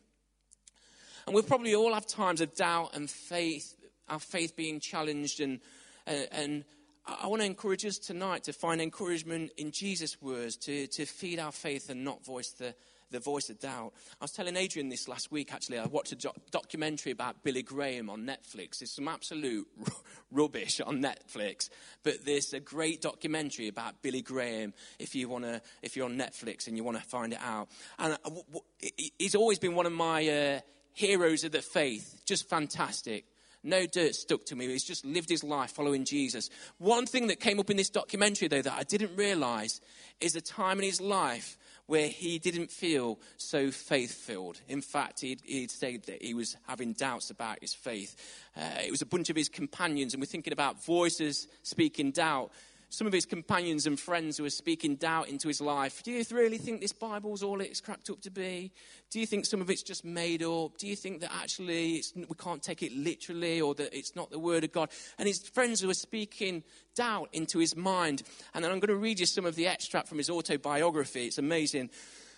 And 1.28 1.34
we'll 1.34 1.42
probably 1.42 1.74
all 1.74 1.92
have 1.92 2.06
times 2.06 2.40
of 2.40 2.54
doubt 2.54 2.92
and 2.94 3.10
faith, 3.10 3.74
our 4.08 4.18
faith 4.18 4.56
being 4.56 4.80
challenged. 4.80 5.40
And, 5.40 5.60
and, 6.06 6.26
and 6.32 6.64
I 7.06 7.26
want 7.26 7.42
to 7.42 7.46
encourage 7.46 7.84
us 7.84 7.98
tonight 7.98 8.44
to 8.44 8.54
find 8.54 8.80
encouragement 8.80 9.50
in 9.58 9.70
Jesus' 9.70 10.22
words, 10.22 10.56
to, 10.56 10.86
to 10.86 11.04
feed 11.04 11.38
our 11.38 11.52
faith 11.52 11.90
and 11.90 12.02
not 12.02 12.24
voice 12.24 12.52
the, 12.52 12.74
the 13.10 13.20
voice 13.20 13.50
of 13.50 13.60
doubt. 13.60 13.92
I 14.18 14.24
was 14.24 14.32
telling 14.32 14.56
Adrian 14.56 14.88
this 14.88 15.06
last 15.06 15.30
week, 15.30 15.52
actually. 15.52 15.78
I 15.78 15.84
watched 15.84 16.12
a 16.12 16.16
do- 16.16 16.30
documentary 16.50 17.12
about 17.12 17.44
Billy 17.44 17.62
Graham 17.62 18.08
on 18.08 18.24
Netflix. 18.24 18.80
It's 18.80 18.96
some 18.96 19.06
absolute 19.06 19.68
r- 19.78 19.92
rubbish 20.32 20.80
on 20.80 21.02
Netflix, 21.02 21.68
but 22.04 22.24
there's 22.24 22.54
a 22.54 22.60
great 22.60 23.02
documentary 23.02 23.68
about 23.68 24.00
Billy 24.00 24.22
Graham 24.22 24.72
if, 24.98 25.14
you 25.14 25.28
wanna, 25.28 25.60
if 25.82 25.94
you're 25.94 26.06
on 26.06 26.16
Netflix 26.16 26.68
and 26.68 26.76
you 26.78 26.84
want 26.84 26.96
to 26.96 27.04
find 27.04 27.34
it 27.34 27.40
out. 27.42 27.68
And 27.98 28.14
uh, 28.14 28.16
w- 28.24 28.44
w- 28.46 29.10
he's 29.18 29.34
always 29.34 29.58
been 29.58 29.74
one 29.74 29.84
of 29.84 29.92
my 29.92 30.26
uh, 30.26 30.60
heroes 30.92 31.44
of 31.44 31.52
the 31.52 31.62
faith. 31.62 32.20
Just 32.24 32.48
fantastic. 32.48 33.24
No 33.64 33.86
dirt 33.86 34.14
stuck 34.14 34.44
to 34.46 34.56
me. 34.56 34.68
He's 34.68 34.84
just 34.84 35.04
lived 35.04 35.28
his 35.28 35.42
life 35.42 35.72
following 35.72 36.04
Jesus. 36.04 36.48
One 36.78 37.06
thing 37.06 37.26
that 37.26 37.40
came 37.40 37.58
up 37.58 37.70
in 37.70 37.76
this 37.76 37.90
documentary, 37.90 38.48
though, 38.48 38.62
that 38.62 38.78
I 38.78 38.84
didn't 38.84 39.16
realize 39.16 39.80
is 40.20 40.36
a 40.36 40.40
time 40.40 40.78
in 40.78 40.84
his 40.84 41.00
life 41.00 41.58
where 41.86 42.08
he 42.08 42.38
didn't 42.38 42.70
feel 42.70 43.18
so 43.38 43.70
faith 43.70 44.12
filled. 44.12 44.60
In 44.68 44.82
fact, 44.82 45.20
he'd, 45.22 45.40
he'd 45.44 45.70
said 45.70 46.04
that 46.04 46.22
he 46.22 46.34
was 46.34 46.54
having 46.66 46.92
doubts 46.92 47.30
about 47.30 47.58
his 47.62 47.72
faith. 47.72 48.14
Uh, 48.56 48.82
it 48.84 48.90
was 48.90 49.00
a 49.00 49.06
bunch 49.06 49.30
of 49.30 49.36
his 49.36 49.48
companions, 49.48 50.12
and 50.12 50.20
we're 50.20 50.26
thinking 50.26 50.52
about 50.52 50.84
voices 50.84 51.48
speaking 51.62 52.10
doubt 52.10 52.52
some 52.90 53.06
of 53.06 53.12
his 53.12 53.26
companions 53.26 53.86
and 53.86 54.00
friends 54.00 54.36
who 54.36 54.42
were 54.42 54.50
speaking 54.50 54.96
doubt 54.96 55.28
into 55.28 55.48
his 55.48 55.60
life. 55.60 56.02
Do 56.02 56.10
you 56.10 56.24
really 56.32 56.58
think 56.58 56.80
this 56.80 56.92
Bible's 56.92 57.42
all 57.42 57.60
it's 57.60 57.80
cracked 57.80 58.08
up 58.08 58.20
to 58.22 58.30
be? 58.30 58.72
Do 59.10 59.20
you 59.20 59.26
think 59.26 59.44
some 59.44 59.60
of 59.60 59.68
it's 59.68 59.82
just 59.82 60.04
made 60.04 60.42
up? 60.42 60.78
Do 60.78 60.86
you 60.86 60.96
think 60.96 61.20
that 61.20 61.30
actually 61.34 62.02
we 62.16 62.26
can't 62.38 62.62
take 62.62 62.82
it 62.82 62.92
literally 62.92 63.60
or 63.60 63.74
that 63.74 63.96
it's 63.96 64.16
not 64.16 64.30
the 64.30 64.38
Word 64.38 64.64
of 64.64 64.72
God? 64.72 64.90
And 65.18 65.28
his 65.28 65.46
friends 65.48 65.84
were 65.84 65.94
speaking 65.94 66.62
doubt 66.94 67.28
into 67.32 67.58
his 67.58 67.76
mind. 67.76 68.22
And 68.54 68.64
then 68.64 68.72
I'm 68.72 68.80
going 68.80 68.88
to 68.88 68.96
read 68.96 69.20
you 69.20 69.26
some 69.26 69.44
of 69.44 69.54
the 69.54 69.66
extract 69.66 70.08
from 70.08 70.18
his 70.18 70.30
autobiography. 70.30 71.26
It's 71.26 71.38
amazing. 71.38 71.90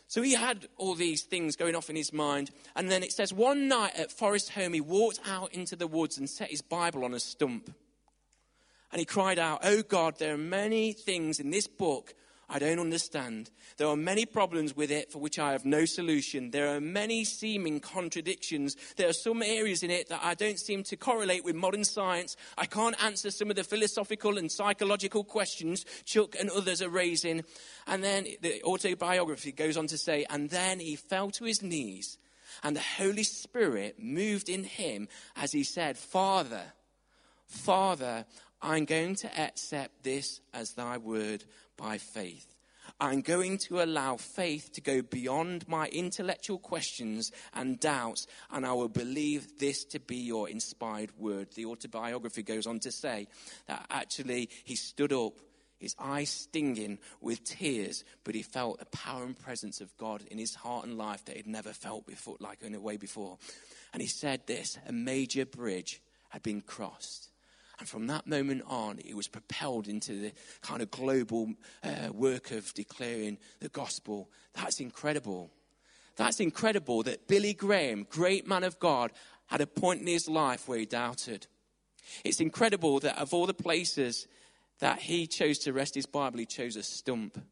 So 0.09 0.23
he 0.23 0.35
had 0.35 0.67
all 0.77 0.97
these 0.97 1.23
things 1.23 1.55
going 1.55 1.77
off 1.77 1.89
in 1.89 1.95
his 1.95 2.13
mind. 2.13 2.51
And 2.75 2.91
then 2.91 3.05
it 3.05 3.13
says, 3.13 3.33
one 3.33 3.69
night 3.69 3.97
at 3.97 4.11
Forest 4.11 4.51
Home, 4.51 4.73
he 4.73 4.81
walked 4.81 5.21
out 5.29 5.55
into 5.55 5.77
the 5.77 5.87
woods 5.87 6.19
and 6.19 6.29
set 6.29 6.51
his 6.51 6.63
Bible 6.63 7.05
on 7.05 7.15
a 7.15 7.21
stump. 7.21 7.73
And 8.93 8.99
he 8.99 9.05
cried 9.05 9.39
out, 9.39 9.61
Oh 9.63 9.83
God, 9.83 10.19
there 10.19 10.35
are 10.35 10.39
many 10.39 10.93
things 10.93 11.41
in 11.41 11.51
this 11.51 11.67
book 11.67 12.15
I 12.53 12.59
don't 12.59 12.81
understand. 12.81 13.51
There 13.77 13.87
are 13.87 13.97
many 13.97 14.27
problems 14.27 14.75
with 14.75 14.91
it 14.91 15.13
for 15.13 15.21
which 15.21 15.39
I 15.39 15.53
have 15.53 15.65
no 15.65 15.85
solution. 15.85 16.51
There 16.51 16.75
are 16.75 16.81
many 16.81 17.25
seeming 17.25 17.79
contradictions. 17.79 18.77
There 18.97 19.09
are 19.09 19.13
some 19.13 19.41
areas 19.41 19.85
in 19.85 19.91
it 19.91 20.09
that 20.09 20.21
I 20.21 20.35
don't 20.35 20.59
seem 20.59 20.83
to 20.85 20.97
correlate 20.97 21.45
with 21.45 21.55
modern 21.55 21.85
science. 21.85 22.37
I 22.59 22.67
can't 22.67 23.01
answer 23.05 23.31
some 23.31 23.51
of 23.51 23.57
the 23.57 23.63
philosophical 23.63 24.37
and 24.37 24.51
psychological 24.51 25.23
questions 25.23 25.85
Chuck 26.05 26.35
and 26.41 26.51
others 26.51 26.83
are 26.83 26.89
raising. 26.89 27.45
And 27.87 28.03
then 28.03 28.27
the 28.43 28.61
autobiography 28.65 29.53
goes 29.53 29.77
on 29.77 29.87
to 29.87 29.97
say, 29.97 30.27
and 30.29 30.51
then 30.51 30.81
he 30.81 30.97
fell 30.97 31.31
to 31.33 31.45
his 31.45 31.63
knees 31.63 32.19
and 32.65 32.75
the 32.75 32.81
Holy 32.81 33.23
Spirit 33.23 33.97
moved 34.01 34.49
in 34.49 34.65
him 34.65 35.07
as 35.37 35.53
he 35.53 35.63
said, 35.63 35.97
Father, 35.97 36.73
Father, 37.47 38.27
I'm 38.63 38.85
going 38.85 39.15
to 39.17 39.41
accept 39.41 40.03
this 40.03 40.41
as 40.53 40.73
thy 40.73 40.99
word 40.99 41.45
by 41.77 41.99
faith. 41.99 42.55
I'm 42.99 43.23
going 43.23 43.59
to 43.59 43.83
allow 43.83 44.17
faith 44.17 44.73
to 44.73 44.81
go 44.81 45.03
beyond 45.03 45.69
my 45.69 45.87
intellectual 45.89 46.59
questions 46.59 47.33
and 47.55 47.79
doubts, 47.79 48.27
and 48.51 48.67
I 48.67 48.73
will 48.73 48.89
believe 48.89 49.59
this 49.59 49.85
to 49.87 50.01
be 50.01 50.17
your 50.17 50.49
inspired 50.49 51.11
word. 51.19 51.49
The 51.55 51.67
autobiography 51.67 52.43
goes 52.43 52.67
on 52.67 52.81
to 52.81 52.93
say 52.93 53.29
that 53.67 53.87
actually 53.91 54.51
he 54.65 54.77
stood 54.77 55.13
up, 55.13 55.35
his 55.79 55.95
eyes 55.99 56.29
stinging 56.29 56.99
with 57.23 57.45
tears, 57.45 58.05
but 58.25 58.35
he 58.35 58.43
felt 58.43 58.81
the 58.81 58.87
power 58.87 59.25
and 59.25 59.39
presence 59.39 59.81
of 59.81 59.97
God 59.97 60.23
in 60.31 60.37
his 60.37 60.55
heart 60.55 60.85
and 60.85 60.99
life 60.99 61.25
that 61.25 61.37
he'd 61.37 61.47
never 61.47 61.73
felt 61.73 62.07
before, 62.07 62.37
like 62.41 62.63
in 62.63 62.75
a 62.75 62.81
way 62.81 62.99
before. 62.99 63.39
And 63.95 64.03
he 64.03 64.09
said 64.09 64.47
this 64.47 64.79
a 64.87 64.93
major 64.93 65.47
bridge 65.47 66.03
had 66.29 66.43
been 66.43 66.61
crossed. 66.61 67.30
And 67.81 67.89
from 67.89 68.07
that 68.09 68.27
moment 68.27 68.63
on, 68.67 68.99
it 68.99 69.17
was 69.17 69.27
propelled 69.27 69.89
into 69.89 70.13
the 70.21 70.33
kind 70.61 70.83
of 70.83 70.91
global 70.91 71.55
uh, 71.83 72.13
work 72.13 72.51
of 72.51 72.73
declaring 72.75 73.39
the 73.61 73.71
gospel. 73.71 74.31
That's 74.53 74.81
incredible. 74.81 75.51
That's 76.17 76.41
incredible 76.41 77.03
that 77.05 77.27
Billy 77.27 77.55
Graham, 77.55 78.07
great 78.09 78.47
man 78.47 78.65
of 78.65 78.79
God, 78.79 79.13
had 79.47 79.63
a 79.63 79.67
point 79.67 80.03
in 80.03 80.07
his 80.07 80.29
life 80.29 80.69
where 80.69 80.79
he 80.79 80.85
doubted. 80.85 81.47
It's 82.23 82.41
incredible 82.41 83.01
that 83.01 83.19
of 83.19 83.33
all 83.33 83.47
the 83.47 83.55
places 83.55 84.29
that 84.81 84.99
he 84.99 85.27
chose 85.27 85.59
to 85.61 85.73
rest 85.73 85.95
his 85.95 86.07
Bible, 86.07 86.39
he 86.39 86.47
chose 86.47 86.77
a 86.77 86.83
stump, 86.83 87.43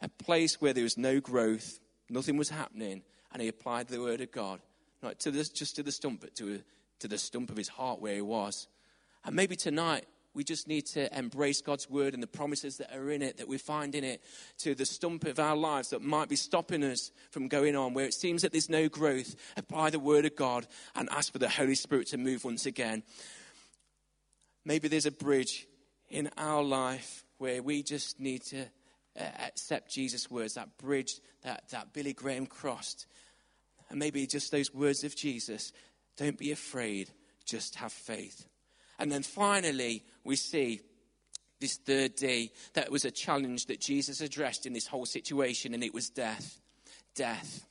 a 0.00 0.08
place 0.08 0.60
where 0.60 0.72
there 0.72 0.84
was 0.84 0.96
no 0.96 1.18
growth, 1.18 1.80
nothing 2.08 2.36
was 2.36 2.50
happening, 2.50 3.02
and 3.32 3.42
he 3.42 3.48
applied 3.48 3.88
the 3.88 4.00
word 4.00 4.20
of 4.20 4.30
God, 4.30 4.60
not 5.02 5.18
to 5.20 5.32
the, 5.32 5.42
just 5.42 5.74
to 5.74 5.82
the 5.82 5.90
stump, 5.90 6.20
but 6.20 6.36
to, 6.36 6.54
a, 6.54 6.58
to 7.00 7.08
the 7.08 7.18
stump 7.18 7.50
of 7.50 7.56
his 7.56 7.68
heart 7.68 8.00
where 8.00 8.14
he 8.14 8.22
was. 8.22 8.68
And 9.24 9.36
maybe 9.36 9.56
tonight 9.56 10.06
we 10.32 10.44
just 10.44 10.68
need 10.68 10.86
to 10.86 11.16
embrace 11.16 11.60
God's 11.60 11.90
word 11.90 12.14
and 12.14 12.22
the 12.22 12.28
promises 12.28 12.76
that 12.76 12.94
are 12.94 13.10
in 13.10 13.20
it, 13.20 13.38
that 13.38 13.48
we 13.48 13.58
find 13.58 13.94
in 13.94 14.04
it, 14.04 14.22
to 14.58 14.74
the 14.74 14.86
stump 14.86 15.24
of 15.24 15.40
our 15.40 15.56
lives 15.56 15.90
that 15.90 16.02
might 16.02 16.28
be 16.28 16.36
stopping 16.36 16.84
us 16.84 17.10
from 17.30 17.48
going 17.48 17.74
on, 17.74 17.94
where 17.94 18.06
it 18.06 18.14
seems 18.14 18.42
that 18.42 18.52
there's 18.52 18.70
no 18.70 18.88
growth. 18.88 19.34
Apply 19.56 19.90
the 19.90 19.98
word 19.98 20.24
of 20.24 20.36
God 20.36 20.66
and 20.94 21.08
ask 21.10 21.32
for 21.32 21.38
the 21.38 21.48
Holy 21.48 21.74
Spirit 21.74 22.06
to 22.08 22.18
move 22.18 22.44
once 22.44 22.64
again. 22.64 23.02
Maybe 24.64 24.88
there's 24.88 25.06
a 25.06 25.10
bridge 25.10 25.66
in 26.08 26.30
our 26.36 26.62
life 26.62 27.24
where 27.38 27.62
we 27.62 27.82
just 27.82 28.20
need 28.20 28.42
to 28.42 28.62
uh, 29.18 29.24
accept 29.46 29.90
Jesus' 29.90 30.30
words, 30.30 30.54
that 30.54 30.76
bridge 30.78 31.20
that, 31.42 31.64
that 31.70 31.92
Billy 31.92 32.12
Graham 32.12 32.46
crossed. 32.46 33.06
And 33.88 33.98
maybe 33.98 34.26
just 34.26 34.52
those 34.52 34.72
words 34.72 35.02
of 35.02 35.16
Jesus 35.16 35.72
don't 36.16 36.38
be 36.38 36.52
afraid, 36.52 37.10
just 37.44 37.76
have 37.76 37.92
faith. 37.92 38.46
And 39.00 39.10
then 39.10 39.22
finally, 39.22 40.04
we 40.22 40.36
see 40.36 40.82
this 41.58 41.76
third 41.76 42.14
day 42.14 42.52
that 42.74 42.90
was 42.90 43.04
a 43.04 43.10
challenge 43.10 43.66
that 43.66 43.80
Jesus 43.80 44.20
addressed 44.20 44.66
in 44.66 44.72
this 44.72 44.86
whole 44.86 45.06
situation, 45.06 45.74
and 45.74 45.82
it 45.82 45.94
was 45.94 46.10
death. 46.10 46.60
Death. 47.14 47.66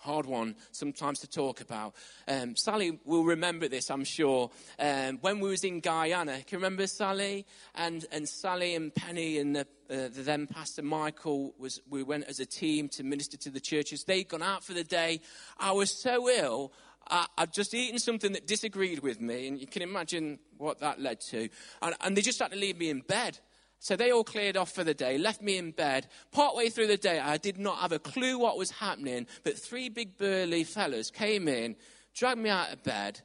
Hard 0.00 0.26
one 0.26 0.56
sometimes 0.72 1.20
to 1.20 1.30
talk 1.30 1.60
about. 1.60 1.94
Um, 2.26 2.56
Sally 2.56 2.98
will 3.04 3.22
remember 3.22 3.68
this, 3.68 3.88
I'm 3.88 4.02
sure. 4.02 4.50
Um, 4.80 5.18
when 5.20 5.38
we 5.38 5.48
was 5.48 5.62
in 5.62 5.78
Guyana, 5.78 6.38
can 6.38 6.44
you 6.50 6.58
remember 6.58 6.88
Sally? 6.88 7.46
And, 7.76 8.04
and 8.10 8.28
Sally 8.28 8.74
and 8.74 8.92
Penny 8.92 9.38
and 9.38 9.54
the, 9.54 9.60
uh, 9.88 10.08
the 10.08 10.22
then 10.24 10.48
Pastor 10.48 10.82
Michael 10.82 11.54
was, 11.56 11.80
we 11.88 12.02
went 12.02 12.24
as 12.24 12.40
a 12.40 12.46
team 12.46 12.88
to 12.88 13.04
minister 13.04 13.36
to 13.36 13.50
the 13.50 13.60
churches. 13.60 14.02
They'd 14.02 14.28
gone 14.28 14.42
out 14.42 14.64
for 14.64 14.72
the 14.72 14.82
day. 14.82 15.20
I 15.56 15.70
was 15.70 15.92
so 15.92 16.28
ill, 16.28 16.72
I, 17.08 17.26
would 17.40 17.52
just 17.52 17.74
eaten 17.74 17.98
something 17.98 18.32
that 18.32 18.46
disagreed 18.46 19.00
with 19.00 19.20
me, 19.20 19.48
and 19.48 19.60
you 19.60 19.66
can 19.66 19.82
imagine 19.82 20.38
what 20.58 20.80
that 20.80 21.00
led 21.00 21.20
to. 21.30 21.48
And, 21.80 21.94
and, 22.00 22.16
they 22.16 22.20
just 22.20 22.38
had 22.38 22.52
to 22.52 22.58
leave 22.58 22.78
me 22.78 22.90
in 22.90 23.00
bed. 23.00 23.38
So 23.78 23.96
they 23.96 24.12
all 24.12 24.22
cleared 24.22 24.56
off 24.56 24.70
for 24.70 24.84
the 24.84 24.94
day, 24.94 25.18
left 25.18 25.42
me 25.42 25.58
in 25.58 25.72
bed. 25.72 26.06
Partway 26.30 26.68
through 26.68 26.86
the 26.86 26.96
day, 26.96 27.18
I 27.18 27.36
did 27.36 27.58
not 27.58 27.78
have 27.78 27.90
a 27.90 27.98
clue 27.98 28.38
what 28.38 28.56
was 28.56 28.70
happening, 28.70 29.26
but 29.42 29.58
three 29.58 29.88
big 29.88 30.16
burly 30.16 30.62
fellas 30.62 31.10
came 31.10 31.48
in, 31.48 31.74
dragged 32.14 32.38
me 32.38 32.48
out 32.48 32.72
of 32.72 32.84
bed, 32.84 33.20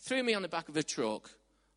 threw 0.00 0.22
me 0.22 0.34
on 0.34 0.42
the 0.42 0.48
back 0.48 0.68
of 0.68 0.76
a 0.76 0.82
truck, 0.82 1.30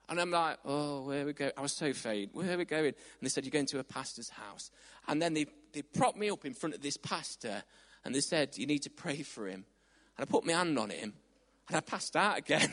and 0.10 0.20
I'm 0.20 0.32
like, 0.32 0.58
oh, 0.66 1.02
where 1.04 1.26
we 1.26 1.34
go? 1.34 1.52
I 1.58 1.62
was 1.62 1.74
so 1.74 1.88
afraid. 1.88 2.30
Where 2.34 2.54
are 2.54 2.58
we 2.58 2.66
going? 2.66 2.86
And 2.86 2.96
they 3.22 3.30
said, 3.30 3.44
you're 3.44 3.52
going 3.52 3.66
to 3.68 3.80
a 3.80 3.84
pastor's 3.84 4.30
house. 4.30 4.70
And 5.08 5.22
then 5.22 5.34
they, 5.34 5.48
they 5.74 5.82
propped 5.82 6.18
me 6.18 6.30
up 6.30 6.46
in 6.46 6.54
front 6.54 6.76
of 6.76 6.82
this 6.82 6.98
pastor, 6.98 7.64
and 8.04 8.14
they 8.14 8.22
said, 8.22 8.58
you 8.58 8.68
need 8.68 8.84
to 8.84 8.90
pray 8.90 9.24
for 9.24 9.48
him. 9.48 9.66
And 10.18 10.28
I 10.28 10.32
put 10.32 10.46
my 10.46 10.54
hand 10.54 10.78
on 10.78 10.90
him, 10.90 11.14
and 11.68 11.78
I 11.78 11.82
passed 11.82 12.16
out 12.16 12.38
again. 12.38 12.72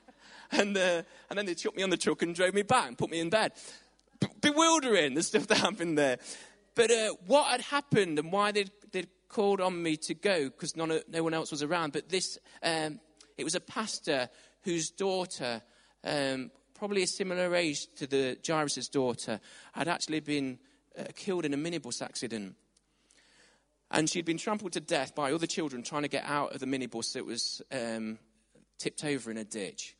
and, 0.50 0.76
uh, 0.76 1.02
and 1.30 1.38
then 1.38 1.46
they 1.46 1.54
took 1.54 1.76
me 1.76 1.82
on 1.82 1.90
the 1.90 1.96
truck 1.96 2.22
and 2.22 2.34
drove 2.34 2.54
me 2.54 2.62
back 2.62 2.88
and 2.88 2.98
put 2.98 3.10
me 3.10 3.20
in 3.20 3.30
bed. 3.30 3.52
B- 4.20 4.28
bewildering, 4.40 5.14
the 5.14 5.22
stuff 5.22 5.46
that 5.48 5.58
happened 5.58 5.98
there. 5.98 6.18
But 6.74 6.90
uh, 6.90 7.14
what 7.26 7.50
had 7.50 7.60
happened 7.62 8.18
and 8.18 8.30
why 8.32 8.52
they'd, 8.52 8.70
they'd 8.92 9.08
called 9.28 9.60
on 9.60 9.82
me 9.82 9.96
to 9.96 10.14
go, 10.14 10.44
because 10.44 10.76
no 10.76 11.00
one 11.22 11.34
else 11.34 11.50
was 11.50 11.62
around, 11.62 11.92
but 11.92 12.08
this, 12.08 12.38
um, 12.62 13.00
it 13.36 13.44
was 13.44 13.54
a 13.54 13.60
pastor 13.60 14.28
whose 14.62 14.90
daughter, 14.90 15.62
um, 16.04 16.50
probably 16.74 17.02
a 17.02 17.06
similar 17.06 17.54
age 17.54 17.86
to 17.96 18.06
the 18.06 18.38
Jairus' 18.46 18.88
daughter, 18.88 19.40
had 19.72 19.88
actually 19.88 20.20
been 20.20 20.58
uh, 20.98 21.04
killed 21.14 21.44
in 21.44 21.54
a 21.54 21.56
minibus 21.56 22.02
accident. 22.02 22.54
And 23.90 24.08
she'd 24.08 24.24
been 24.24 24.38
trampled 24.38 24.72
to 24.72 24.80
death 24.80 25.14
by 25.14 25.32
other 25.32 25.46
children 25.46 25.82
trying 25.82 26.02
to 26.02 26.08
get 26.08 26.24
out 26.24 26.54
of 26.54 26.60
the 26.60 26.66
minibus 26.66 27.14
that 27.14 27.24
was 27.24 27.62
um, 27.72 28.18
tipped 28.78 29.04
over 29.04 29.30
in 29.30 29.36
a 29.36 29.44
ditch. 29.44 29.96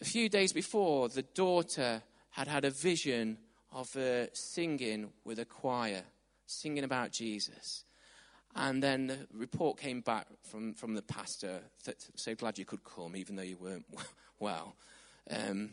A 0.00 0.04
few 0.04 0.28
days 0.28 0.52
before, 0.52 1.08
the 1.08 1.22
daughter 1.22 2.02
had 2.30 2.48
had 2.48 2.64
a 2.64 2.70
vision 2.70 3.38
of 3.72 3.92
her 3.94 4.28
singing 4.32 5.10
with 5.24 5.38
a 5.38 5.44
choir, 5.44 6.02
singing 6.46 6.84
about 6.84 7.12
Jesus. 7.12 7.84
And 8.54 8.82
then 8.82 9.06
the 9.06 9.26
report 9.34 9.78
came 9.78 10.00
back 10.00 10.26
from, 10.42 10.74
from 10.74 10.94
the 10.94 11.02
pastor 11.02 11.60
that 11.84 11.96
so 12.14 12.34
glad 12.34 12.58
you 12.58 12.64
could 12.64 12.84
come, 12.84 13.14
even 13.14 13.36
though 13.36 13.42
you 13.42 13.58
weren't 13.58 13.86
well. 14.38 14.76
Um, 15.30 15.70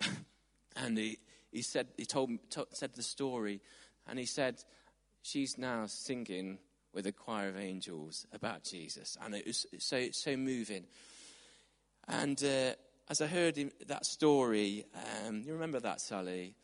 and 0.76 0.96
he, 0.96 1.18
he 1.50 1.62
said 1.62 1.88
he 1.96 2.06
told 2.06 2.30
to, 2.50 2.66
said 2.72 2.94
the 2.94 3.02
story, 3.02 3.60
and 4.08 4.18
he 4.18 4.26
said 4.26 4.62
she's 5.22 5.58
now 5.58 5.86
singing 5.86 6.58
with 6.94 7.06
a 7.06 7.12
choir 7.12 7.48
of 7.48 7.58
angels 7.58 8.26
about 8.32 8.64
Jesus, 8.64 9.16
and 9.22 9.34
it 9.34 9.46
was 9.46 9.66
so 9.78 10.08
so 10.12 10.36
moving. 10.36 10.84
And 12.08 12.42
uh, 12.42 12.72
as 13.08 13.20
I 13.20 13.26
heard 13.26 13.58
that 13.86 14.06
story, 14.06 14.84
um, 15.26 15.42
you 15.44 15.52
remember 15.52 15.80
that, 15.80 16.00
Sally? 16.00 16.54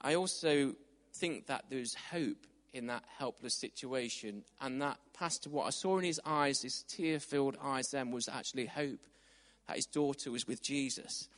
I 0.00 0.14
also 0.14 0.74
think 1.14 1.46
that 1.46 1.64
there's 1.68 1.94
hope 1.94 2.46
in 2.72 2.86
that 2.86 3.04
helpless 3.18 3.54
situation. 3.54 4.44
And 4.60 4.80
that 4.82 4.98
pastor, 5.12 5.50
what 5.50 5.66
I 5.66 5.70
saw 5.70 5.98
in 5.98 6.04
his 6.04 6.20
eyes, 6.24 6.62
his 6.62 6.84
tear 6.84 7.18
filled 7.18 7.56
eyes 7.62 7.90
then, 7.90 8.10
was 8.10 8.28
actually 8.28 8.66
hope 8.66 9.00
that 9.66 9.76
his 9.76 9.86
daughter 9.86 10.30
was 10.30 10.46
with 10.46 10.62
Jesus. 10.62 11.28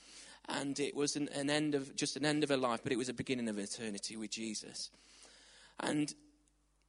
And 0.49 0.79
it 0.81 0.95
was 0.95 1.17
an, 1.17 1.29
an 1.35 1.51
end 1.51 1.75
of, 1.75 1.95
just 1.95 2.17
an 2.17 2.25
end 2.25 2.43
of 2.43 2.51
her 2.51 2.57
life, 2.57 2.81
but 2.83 2.93
it 2.93 2.99
was 2.99 3.09
a 3.09 3.15
beginning 3.15 3.49
of 3.49 3.59
eternity 3.59 4.17
with 4.17 4.31
Jesus. 4.31 4.91
And, 5.81 6.13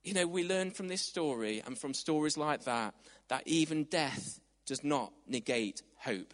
you 0.03 0.13
know, 0.13 0.27
we 0.27 0.47
learn 0.47 0.71
from 0.71 0.87
this 0.87 1.01
story 1.01 1.61
and 1.65 1.77
from 1.77 1.93
stories 1.93 2.37
like 2.37 2.65
that, 2.65 2.95
that 3.29 3.43
even 3.45 3.85
death 3.85 4.39
does 4.65 4.83
not 4.83 5.13
negate 5.27 5.81
hope. 5.97 6.33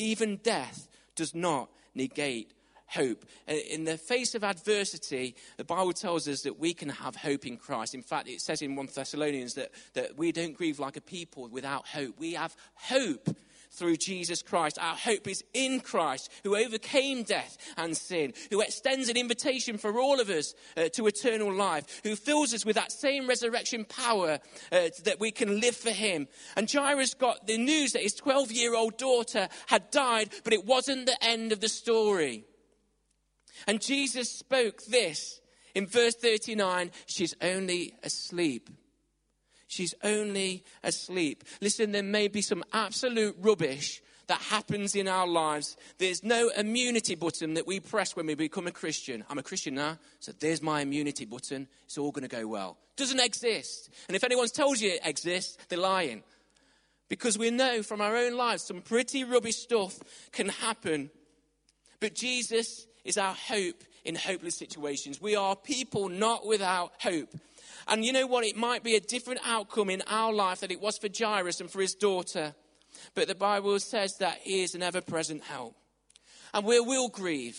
Even 0.00 0.36
death 0.36 0.88
does 1.14 1.34
not 1.34 1.70
negate 1.94 2.52
hope. 2.86 3.26
Uh, 3.46 3.52
in 3.52 3.84
the 3.84 3.98
face 3.98 4.34
of 4.34 4.42
adversity, 4.42 5.36
the 5.58 5.64
Bible 5.64 5.92
tells 5.92 6.26
us 6.26 6.42
that 6.42 6.58
we 6.58 6.72
can 6.72 6.88
have 6.88 7.14
hope 7.14 7.46
in 7.46 7.58
Christ. 7.58 7.94
In 7.94 8.02
fact, 8.02 8.26
it 8.26 8.40
says 8.40 8.62
in 8.62 8.76
1 8.76 8.88
Thessalonians 8.94 9.54
that, 9.54 9.70
that 9.92 10.16
we 10.16 10.32
don't 10.32 10.56
grieve 10.56 10.78
like 10.78 10.96
a 10.96 11.02
people 11.02 11.48
without 11.48 11.86
hope. 11.86 12.18
We 12.18 12.32
have 12.32 12.56
hope 12.74 13.28
through 13.70 13.96
Jesus 13.96 14.42
Christ. 14.42 14.78
Our 14.80 14.94
hope 14.94 15.28
is 15.28 15.44
in 15.54 15.80
Christ, 15.80 16.30
who 16.44 16.56
overcame 16.56 17.22
death 17.22 17.56
and 17.76 17.96
sin, 17.96 18.32
who 18.50 18.60
extends 18.60 19.08
an 19.08 19.16
invitation 19.16 19.78
for 19.78 19.98
all 19.98 20.20
of 20.20 20.28
us 20.28 20.54
uh, 20.76 20.88
to 20.94 21.06
eternal 21.06 21.52
life, 21.52 22.00
who 22.02 22.16
fills 22.16 22.52
us 22.52 22.64
with 22.66 22.76
that 22.76 22.92
same 22.92 23.28
resurrection 23.28 23.84
power 23.84 24.38
uh, 24.72 24.88
that 25.04 25.20
we 25.20 25.30
can 25.30 25.60
live 25.60 25.76
for 25.76 25.90
him. 25.90 26.28
And 26.56 26.70
Jairus 26.70 27.14
got 27.14 27.46
the 27.46 27.58
news 27.58 27.92
that 27.92 28.02
his 28.02 28.14
12 28.14 28.52
year 28.52 28.74
old 28.74 28.98
daughter 28.98 29.48
had 29.66 29.90
died, 29.90 30.30
but 30.44 30.52
it 30.52 30.66
wasn't 30.66 31.06
the 31.06 31.24
end 31.24 31.52
of 31.52 31.60
the 31.60 31.68
story. 31.68 32.44
And 33.66 33.80
Jesus 33.80 34.30
spoke 34.30 34.82
this 34.84 35.40
in 35.74 35.86
verse 35.86 36.14
39 36.16 36.90
she's 37.06 37.34
only 37.42 37.94
asleep. 38.02 38.70
She's 39.70 39.94
only 40.02 40.64
asleep. 40.82 41.44
Listen, 41.60 41.92
there 41.92 42.02
may 42.02 42.26
be 42.26 42.42
some 42.42 42.64
absolute 42.72 43.36
rubbish 43.38 44.02
that 44.26 44.40
happens 44.40 44.96
in 44.96 45.06
our 45.06 45.28
lives. 45.28 45.76
There's 45.98 46.24
no 46.24 46.48
immunity 46.56 47.14
button 47.14 47.54
that 47.54 47.68
we 47.68 47.78
press 47.78 48.16
when 48.16 48.26
we 48.26 48.34
become 48.34 48.66
a 48.66 48.72
Christian. 48.72 49.24
I'm 49.30 49.38
a 49.38 49.44
Christian 49.44 49.76
now, 49.76 49.98
so 50.18 50.32
there's 50.32 50.60
my 50.60 50.80
immunity 50.80 51.24
button. 51.24 51.68
It's 51.84 51.98
all 51.98 52.10
going 52.10 52.28
to 52.28 52.36
go 52.36 52.48
well. 52.48 52.78
Doesn't 52.96 53.20
exist. 53.20 53.90
And 54.08 54.16
if 54.16 54.24
anyone's 54.24 54.50
told 54.50 54.80
you 54.80 54.90
it 54.90 55.02
exists, 55.04 55.56
they're 55.68 55.78
lying. 55.78 56.24
Because 57.08 57.38
we 57.38 57.52
know 57.52 57.84
from 57.84 58.00
our 58.00 58.16
own 58.16 58.36
lives 58.36 58.64
some 58.64 58.82
pretty 58.82 59.22
rubbish 59.22 59.56
stuff 59.56 60.00
can 60.32 60.48
happen. 60.48 61.10
But 62.00 62.16
Jesus 62.16 62.88
is 63.04 63.18
our 63.18 63.34
hope 63.34 63.84
in 64.04 64.16
hopeless 64.16 64.56
situations. 64.56 65.20
We 65.20 65.36
are 65.36 65.54
people 65.54 66.08
not 66.08 66.44
without 66.44 66.92
hope. 66.98 67.34
And 67.90 68.04
you 68.04 68.12
know 68.12 68.26
what? 68.26 68.44
It 68.44 68.56
might 68.56 68.84
be 68.84 68.94
a 68.94 69.00
different 69.00 69.40
outcome 69.44 69.90
in 69.90 70.02
our 70.06 70.32
life 70.32 70.60
than 70.60 70.70
it 70.70 70.80
was 70.80 70.96
for 70.96 71.08
Jairus 71.14 71.60
and 71.60 71.68
for 71.68 71.80
his 71.80 71.94
daughter. 71.94 72.54
But 73.14 73.26
the 73.26 73.34
Bible 73.34 73.78
says 73.80 74.16
that 74.18 74.38
he 74.42 74.62
is 74.62 74.76
an 74.76 74.82
ever 74.82 75.00
present 75.00 75.42
help. 75.42 75.74
And 76.54 76.64
we 76.64 76.78
will 76.78 77.08
grieve. 77.08 77.58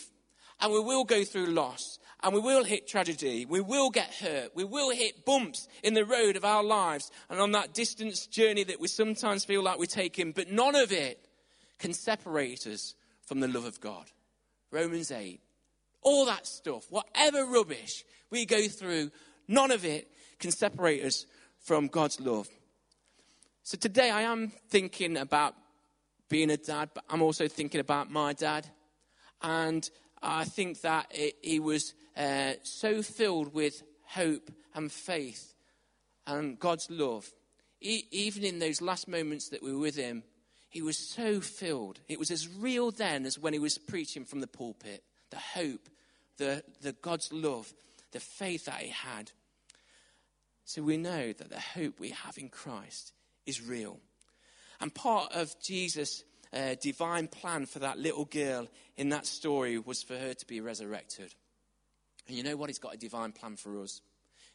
And 0.61 0.71
we 0.71 0.79
will 0.79 1.03
go 1.03 1.25
through 1.25 1.47
loss. 1.47 1.99
And 2.23 2.33
we 2.33 2.39
will 2.39 2.63
hit 2.63 2.87
tragedy. 2.87 3.45
We 3.45 3.59
will 3.59 3.89
get 3.89 4.13
hurt. 4.13 4.55
We 4.55 4.63
will 4.63 4.91
hit 4.91 5.25
bumps 5.25 5.67
in 5.83 5.95
the 5.95 6.05
road 6.05 6.37
of 6.37 6.45
our 6.45 6.63
lives 6.63 7.11
and 7.29 7.39
on 7.39 7.51
that 7.51 7.73
distance 7.73 8.25
journey 8.25 8.63
that 8.63 8.79
we 8.79 8.87
sometimes 8.87 9.43
feel 9.43 9.61
like 9.61 9.79
we're 9.79 9.85
taking. 9.85 10.31
But 10.31 10.49
none 10.49 10.75
of 10.75 10.93
it 10.93 11.27
can 11.77 11.93
separate 11.93 12.67
us 12.67 12.95
from 13.25 13.41
the 13.41 13.47
love 13.49 13.65
of 13.65 13.81
God. 13.81 14.05
Romans 14.71 15.11
8. 15.11 15.41
All 16.03 16.25
that 16.25 16.47
stuff, 16.47 16.85
whatever 16.89 17.45
rubbish 17.45 18.05
we 18.29 18.45
go 18.45 18.67
through, 18.67 19.11
none 19.47 19.71
of 19.71 19.83
it 19.83 20.07
can 20.41 20.51
separate 20.51 21.05
us 21.05 21.25
from 21.59 21.87
God's 21.87 22.19
love. 22.19 22.49
So 23.63 23.77
today 23.77 24.09
I 24.09 24.23
am 24.23 24.51
thinking 24.69 25.15
about 25.15 25.53
being 26.27 26.49
a 26.49 26.57
dad, 26.57 26.89
but 26.93 27.03
I'm 27.09 27.21
also 27.21 27.47
thinking 27.47 27.79
about 27.79 28.11
my 28.11 28.33
dad. 28.33 28.67
And 29.41 29.87
I 30.21 30.45
think 30.45 30.81
that 30.81 31.13
he 31.41 31.59
was 31.59 31.93
uh, 32.17 32.53
so 32.63 33.01
filled 33.03 33.53
with 33.53 33.83
hope 34.05 34.51
and 34.73 34.91
faith 34.91 35.53
and 36.25 36.59
God's 36.59 36.89
love. 36.89 37.31
Even 37.79 38.43
in 38.43 38.59
those 38.59 38.81
last 38.81 39.07
moments 39.07 39.49
that 39.49 39.63
we 39.63 39.73
were 39.73 39.79
with 39.79 39.95
him, 39.95 40.23
he 40.69 40.81
was 40.81 40.97
so 40.97 41.39
filled. 41.39 41.99
It 42.07 42.19
was 42.19 42.31
as 42.31 42.47
real 42.47 42.91
then 42.91 43.25
as 43.25 43.37
when 43.37 43.53
he 43.53 43.59
was 43.59 43.77
preaching 43.77 44.25
from 44.25 44.39
the 44.39 44.47
pulpit. 44.47 45.03
The 45.29 45.37
hope, 45.37 45.89
the, 46.37 46.63
the 46.81 46.93
God's 46.93 47.31
love, 47.31 47.73
the 48.11 48.19
faith 48.19 48.65
that 48.65 48.81
he 48.81 48.89
had. 48.89 49.31
So 50.65 50.81
we 50.81 50.97
know 50.97 51.33
that 51.33 51.49
the 51.49 51.59
hope 51.59 51.99
we 51.99 52.09
have 52.09 52.37
in 52.37 52.49
Christ 52.49 53.13
is 53.45 53.61
real. 53.61 53.99
And 54.79 54.93
part 54.93 55.33
of 55.33 55.53
Jesus' 55.61 56.23
uh, 56.53 56.75
divine 56.81 57.27
plan 57.27 57.65
for 57.65 57.79
that 57.79 57.97
little 57.97 58.25
girl 58.25 58.67
in 58.97 59.09
that 59.09 59.25
story 59.25 59.77
was 59.77 60.03
for 60.03 60.17
her 60.17 60.33
to 60.33 60.47
be 60.47 60.61
resurrected. 60.61 61.33
And 62.27 62.37
you 62.37 62.43
know 62.43 62.55
what? 62.55 62.69
He's 62.69 62.79
got 62.79 62.93
a 62.93 62.97
divine 62.97 63.31
plan 63.31 63.55
for 63.55 63.81
us. 63.81 64.01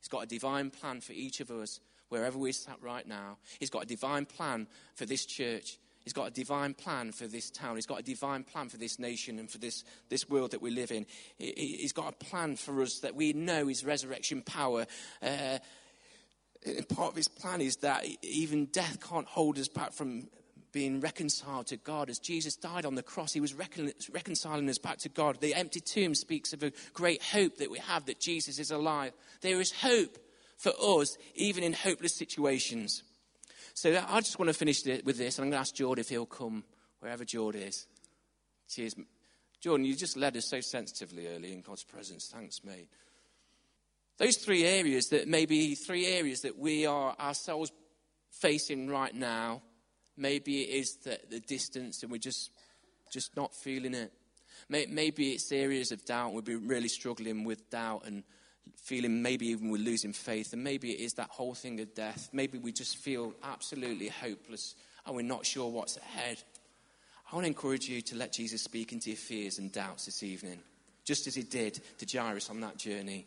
He's 0.01 0.09
got 0.09 0.23
a 0.23 0.27
divine 0.27 0.71
plan 0.71 1.01
for 1.01 1.12
each 1.12 1.40
of 1.40 1.51
us, 1.51 1.81
wherever 2.09 2.38
we're 2.38 2.53
sat 2.53 2.79
right 2.81 3.07
now. 3.07 3.38
He's 3.59 3.71
got 3.71 3.83
a 3.83 3.87
divine 3.87 4.27
plan 4.27 4.69
for 4.95 5.07
this 5.07 5.27
church. 5.27 5.79
He's 6.05 6.12
got 6.12 6.29
a 6.29 6.31
divine 6.31 6.75
plan 6.75 7.11
for 7.11 7.27
this 7.27 7.51
town. 7.51 7.75
He's 7.75 7.87
got 7.87 7.99
a 7.99 8.05
divine 8.05 8.45
plan 8.45 8.69
for 8.69 8.77
this 8.77 9.01
nation 9.01 9.40
and 9.40 9.51
for 9.51 9.59
this, 9.59 9.83
this 10.09 10.29
world 10.29 10.53
that 10.53 10.62
we 10.62 10.71
live 10.71 10.92
in. 10.92 11.05
He's 11.37 11.92
got 11.92 12.12
a 12.12 12.25
plan 12.25 12.55
for 12.55 12.81
us 12.83 13.01
that 13.01 13.16
we 13.16 13.33
know 13.33 13.69
is 13.69 13.85
resurrection 13.85 14.42
power. 14.42 14.87
Uh, 15.21 15.59
part 16.88 17.11
of 17.11 17.16
his 17.16 17.29
plan 17.29 17.61
is 17.61 17.76
that 17.76 18.05
even 18.22 18.66
death 18.66 18.98
can't 19.07 19.26
hold 19.26 19.59
us 19.59 19.68
back 19.68 19.92
from 19.92 20.29
being 20.72 21.00
reconciled 21.00 21.66
to 21.68 21.76
God. 21.76 22.11
As 22.11 22.18
Jesus 22.18 22.55
died 22.57 22.85
on 22.85 22.96
the 22.96 23.02
cross, 23.02 23.33
he 23.33 23.40
was 23.40 23.55
recon- 23.55 23.92
reconciling 24.12 24.68
us 24.68 24.79
back 24.79 24.98
to 24.98 25.09
God. 25.09 25.40
The 25.40 25.55
empty 25.55 25.81
tomb 25.81 26.14
speaks 26.14 26.52
of 26.52 26.62
a 26.62 26.72
great 26.92 27.22
hope 27.22 27.57
that 27.59 27.70
we 27.70 27.79
have 27.79 28.05
that 28.07 28.20
Jesus 28.20 28.59
is 28.59 28.70
alive. 28.70 29.12
There 29.40 29.61
is 29.61 29.72
hope 29.72 30.18
for 30.59 30.72
us, 31.00 31.16
even 31.35 31.62
in 31.62 31.72
hopeless 31.72 32.14
situations. 32.14 33.02
So 33.74 34.02
I 34.09 34.20
just 34.20 34.38
want 34.38 34.48
to 34.48 34.55
finish 34.55 34.85
with 34.85 35.18
this, 35.18 35.38
and 35.38 35.44
I'm 35.44 35.50
going 35.50 35.59
to 35.59 35.61
ask 35.61 35.74
Jordan 35.74 36.00
if 36.00 36.09
he'll 36.09 36.26
come 36.26 36.64
wherever 37.00 37.24
Jordan 37.24 37.62
is. 37.62 37.87
Cheers. 38.68 38.96
Jordan, 39.61 39.87
you 39.87 39.94
just 39.94 40.16
led 40.16 40.37
us 40.37 40.48
so 40.48 40.61
sensitively 40.61 41.26
early 41.29 41.52
in 41.52 41.61
God's 41.61 41.85
presence. 41.85 42.31
Thanks, 42.33 42.62
mate. 42.64 42.88
Those 44.18 44.37
three 44.37 44.64
areas 44.64 45.09
that 45.09 45.29
maybe 45.29 45.74
three 45.74 46.07
areas 46.07 46.42
that 46.42 46.59
we 46.59 46.87
are 46.87 47.14
ourselves 47.20 47.70
facing 48.31 48.88
right 48.88 49.14
now, 49.14 49.62
maybe 50.16 50.62
it 50.62 50.70
is 50.70 50.96
the, 51.05 51.18
the 51.31 51.40
distance 51.40 52.02
and 52.02 52.11
we're 52.11 52.18
just, 52.18 52.50
just 53.12 53.37
not 53.37 53.55
feeling 53.55 53.94
it. 53.94 54.12
Maybe 54.68 55.31
it's 55.31 55.52
areas 55.52 55.92
of 55.92 56.05
doubt. 56.05 56.33
We've 56.33 56.44
been 56.44 56.66
really 56.66 56.88
struggling 56.88 57.44
with 57.44 57.70
doubt 57.70 58.05
and 58.07 58.24
feeling 58.74 59.22
maybe 59.22 59.48
even 59.48 59.70
we're 59.70 59.81
losing 59.81 60.12
faith, 60.12 60.52
and 60.52 60.64
maybe 60.64 60.90
it 60.90 61.00
is 61.00 61.14
that 61.14 61.29
whole 61.29 61.55
thing 61.55 61.81
of 61.81 61.94
death. 61.94 62.31
Maybe 62.33 62.59
we 62.59 62.72
just 62.72 62.96
feel 62.96 63.33
absolutely 63.44 64.09
hopeless 64.09 64.74
and 65.05 65.14
we're 65.14 65.22
not 65.22 65.46
sure 65.46 65.70
what's 65.70 65.96
ahead. 65.98 66.42
I 67.31 67.35
want 67.35 67.44
to 67.44 67.48
encourage 67.48 67.88
you 67.88 68.00
to 68.02 68.16
let 68.16 68.33
Jesus 68.33 68.62
speak 68.62 68.92
into 68.92 69.11
your 69.11 69.16
fears 69.16 69.59
and 69.59 69.70
doubts 69.70 70.07
this 70.07 70.22
evening, 70.22 70.59
just 71.05 71.26
as 71.26 71.35
he 71.35 71.42
did 71.42 71.81
to 71.98 72.18
Jairus 72.18 72.50
on 72.50 72.61
that 72.61 72.76
journey. 72.76 73.26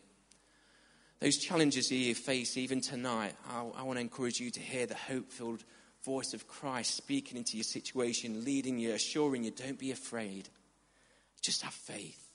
Those 1.22 1.38
challenges 1.38 1.92
you 1.92 2.16
face 2.16 2.56
even 2.56 2.80
tonight, 2.80 3.34
I, 3.50 3.60
I 3.78 3.84
want 3.84 3.98
to 3.98 4.02
encourage 4.02 4.40
you 4.40 4.52
to 4.52 4.60
hear 4.60 4.86
the 4.86 4.96
hope 4.96 5.32
filled 5.32 5.66
voice 6.06 6.34
of 6.34 6.48
Christ 6.48 6.96
speaking 6.96 7.38
into 7.38 7.58
your 7.58 7.66
situation, 7.66 8.46
leading 8.46 8.80
you, 8.80 8.94
assuring 8.94 9.44
you, 9.44 9.52
don't 9.52 9.78
be 9.78 9.92
afraid. 9.92 10.48
Just 11.42 11.62
have 11.64 11.74
faith. 11.74 12.26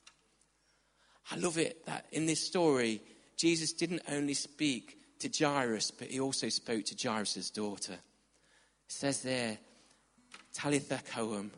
I 1.30 1.36
love 1.36 1.56
it 1.56 1.86
that 1.86 2.04
in 2.12 2.26
this 2.26 2.46
story, 2.46 3.00
Jesus 3.38 3.72
didn't 3.72 4.02
only 4.10 4.34
speak 4.34 4.98
to 5.20 5.30
Jairus, 5.30 5.90
but 5.90 6.08
he 6.08 6.20
also 6.20 6.50
spoke 6.50 6.84
to 6.84 7.08
Jairus' 7.08 7.48
daughter. 7.48 7.94
It 7.94 7.98
says 8.88 9.22
there, 9.22 9.56
Talitha 10.52 11.00
Koum, 11.10 11.50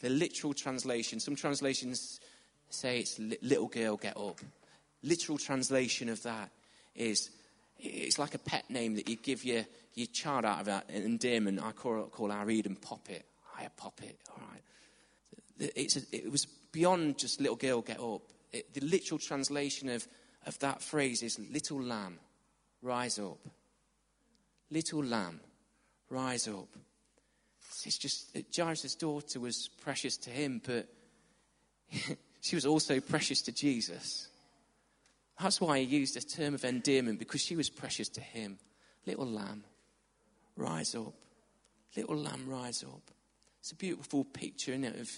the 0.00 0.08
literal 0.08 0.54
translation. 0.54 1.20
Some 1.20 1.36
translations 1.36 2.18
say 2.70 3.00
it's 3.00 3.18
little 3.42 3.68
girl, 3.68 3.98
get 3.98 4.16
up. 4.16 4.40
Literal 5.02 5.36
translation 5.36 6.08
of 6.08 6.22
that 6.22 6.50
is 6.94 7.30
it's 7.78 8.18
like 8.18 8.34
a 8.34 8.38
pet 8.38 8.70
name 8.70 8.94
that 8.94 9.08
you 9.08 9.16
give 9.16 9.44
your, 9.44 9.64
your 9.94 10.06
child 10.06 10.44
out 10.44 10.60
of 10.60 10.66
that 10.66 10.88
endearment. 10.90 11.60
I 11.62 11.72
call, 11.72 12.04
call 12.04 12.30
our 12.30 12.48
Eden 12.48 12.76
Poppet. 12.76 13.24
Hi, 13.54 13.64
a 13.64 13.70
Poppet, 13.70 14.16
all 14.30 14.42
right. 14.50 15.72
It's 15.76 15.96
a, 15.96 16.00
it 16.12 16.30
was 16.30 16.46
beyond 16.46 17.18
just 17.18 17.40
little 17.40 17.56
girl, 17.56 17.82
get 17.82 18.00
up. 18.00 18.22
It, 18.52 18.72
the 18.74 18.80
literal 18.82 19.18
translation 19.18 19.88
of, 19.88 20.06
of 20.46 20.58
that 20.60 20.82
phrase 20.82 21.22
is 21.22 21.38
little 21.38 21.82
lamb, 21.82 22.18
rise 22.82 23.18
up. 23.18 23.38
Little 24.70 25.04
lamb, 25.04 25.40
rise 26.08 26.48
up. 26.48 26.68
It's 27.84 27.98
just 27.98 28.36
Jairus' 28.56 28.94
daughter 28.94 29.40
was 29.40 29.68
precious 29.82 30.16
to 30.18 30.30
him, 30.30 30.60
but 30.64 30.88
she 32.40 32.54
was 32.54 32.64
also 32.64 33.00
precious 33.00 33.42
to 33.42 33.52
Jesus. 33.52 34.28
That's 35.40 35.60
why 35.60 35.78
he 35.78 35.84
used 35.84 36.16
a 36.16 36.20
term 36.20 36.54
of 36.54 36.64
endearment, 36.64 37.18
because 37.18 37.40
she 37.40 37.56
was 37.56 37.70
precious 37.70 38.08
to 38.10 38.20
him. 38.20 38.58
Little 39.06 39.26
lamb, 39.26 39.64
rise 40.56 40.94
up. 40.94 41.14
Little 41.96 42.16
lamb, 42.16 42.44
rise 42.46 42.84
up. 42.84 43.10
It's 43.60 43.72
a 43.72 43.76
beautiful 43.76 44.24
picture, 44.24 44.72
isn't 44.72 44.84
it, 44.84 45.00
of, 45.00 45.10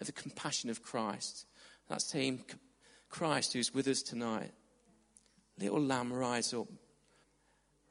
of 0.00 0.06
the 0.06 0.12
compassion 0.12 0.70
of 0.70 0.82
Christ. 0.82 1.46
That 1.88 2.02
same 2.02 2.40
Christ 3.08 3.52
who's 3.52 3.72
with 3.72 3.88
us 3.88 4.02
tonight. 4.02 4.52
Little 5.58 5.80
lamb, 5.80 6.12
rise 6.12 6.52
up. 6.52 6.68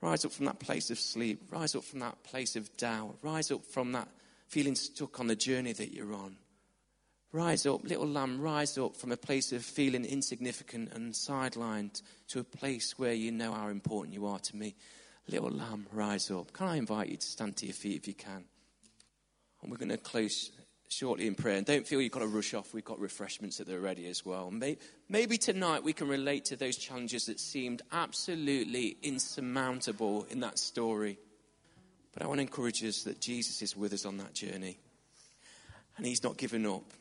Rise 0.02 0.26
up 0.26 0.32
from 0.32 0.46
that 0.46 0.60
place 0.60 0.92
of 0.92 1.00
sleep. 1.00 1.42
Rise 1.50 1.76
up 1.76 1.84
from 1.84 2.00
that 2.00 2.24
place 2.24 2.56
of 2.56 2.76
doubt. 2.78 3.16
Rise 3.22 3.52
up 3.52 3.66
from 3.66 3.94
that 3.94 4.08
feeling 4.48 4.76
stuck 4.76 5.20
on 5.20 5.28
the 5.28 5.36
journey 5.36 5.74
that 5.74 5.94
you're 5.94 6.14
on. 6.14 6.36
Rise 7.36 7.66
up, 7.66 7.84
little 7.84 8.08
lamb, 8.08 8.40
rise 8.40 8.78
up 8.78 8.96
from 8.96 9.12
a 9.12 9.18
place 9.18 9.52
of 9.52 9.62
feeling 9.62 10.06
insignificant 10.06 10.94
and 10.94 11.12
sidelined 11.12 12.02
to 12.30 12.40
a 12.40 12.46
place 12.46 12.98
where 12.98 13.12
you 13.12 13.30
know 13.30 13.52
how 13.52 13.68
important 13.68 14.14
you 14.14 14.26
are 14.26 14.40
to 14.40 14.56
me. 14.56 14.74
Little 15.28 15.50
lamb, 15.50 15.86
rise 15.92 16.32
up. 16.32 16.54
Can 16.54 16.68
I 16.68 16.78
invite 16.78 17.10
you 17.10 17.18
to 17.18 17.28
stand 17.28 17.58
to 17.58 17.66
your 17.66 17.76
feet 17.76 17.98
if 17.98 18.08
you 18.08 18.14
can? 18.14 18.46
And 19.62 19.70
we're 19.70 19.76
going 19.76 19.90
to 19.90 19.98
close 19.98 20.50
shortly 20.88 21.28
in 21.28 21.36
prayer. 21.36 21.58
And 21.58 21.66
don't 21.66 21.86
feel 21.86 22.00
you've 22.00 22.14
got 22.14 22.22
to 22.22 22.28
rush 22.28 22.54
off. 22.54 22.74
We've 22.74 22.86
got 22.86 23.02
refreshments 23.02 23.58
that 23.58 23.68
are 23.68 23.82
ready 23.82 24.08
as 24.08 24.26
well. 24.26 24.50
Maybe 25.10 25.38
tonight 25.38 25.84
we 25.84 25.92
can 25.92 26.08
relate 26.08 26.46
to 26.46 26.56
those 26.56 26.78
challenges 26.78 27.26
that 27.26 27.42
seemed 27.42 27.82
absolutely 27.92 28.96
insurmountable 29.04 30.26
in 30.30 30.40
that 30.40 30.58
story. 30.58 31.20
But 32.14 32.24
I 32.24 32.28
want 32.28 32.38
to 32.38 32.44
encourage 32.44 32.82
us 32.86 33.04
that 33.04 33.20
Jesus 33.20 33.62
is 33.62 33.76
with 33.76 33.92
us 33.92 34.06
on 34.06 34.20
that 34.20 34.34
journey. 34.34 34.80
And 35.98 36.06
he's 36.06 36.24
not 36.24 36.38
given 36.38 36.66
up. 36.66 36.94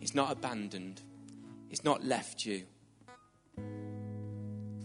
He's 0.00 0.14
not 0.14 0.32
abandoned. 0.32 1.02
He's 1.68 1.84
not 1.84 2.04
left 2.04 2.44
you. 2.44 2.64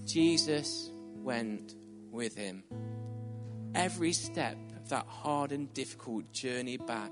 Jesus 0.05 0.89
went 1.15 1.75
with 2.11 2.35
him. 2.35 2.63
Every 3.75 4.13
step 4.13 4.57
of 4.75 4.89
that 4.89 5.05
hard 5.07 5.51
and 5.51 5.71
difficult 5.73 6.31
journey 6.31 6.77
back 6.77 7.11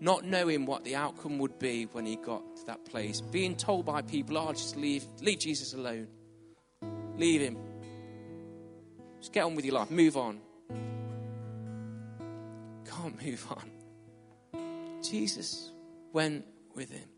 not 0.00 0.24
knowing 0.24 0.66
what 0.66 0.84
the 0.84 0.96
outcome 0.96 1.38
would 1.38 1.58
be 1.58 1.84
when 1.92 2.04
he 2.04 2.16
got 2.16 2.42
to 2.56 2.66
that 2.66 2.84
place, 2.84 3.20
being 3.20 3.56
told 3.56 3.86
by 3.86 4.02
people, 4.02 4.36
oh, 4.36 4.52
just 4.52 4.76
leave, 4.76 5.04
leave 5.20 5.38
Jesus 5.38 5.72
alone. 5.72 6.08
Leave 7.16 7.40
him. 7.40 7.56
Just 9.20 9.32
get 9.32 9.44
on 9.44 9.54
with 9.54 9.64
your 9.64 9.74
life. 9.74 9.90
Move 9.90 10.16
on. 10.16 10.40
Can't 12.84 13.24
move 13.24 13.46
on. 13.50 13.70
Jesus 15.02 15.70
went 16.12 16.44
with 16.74 16.90
him. 16.90 17.08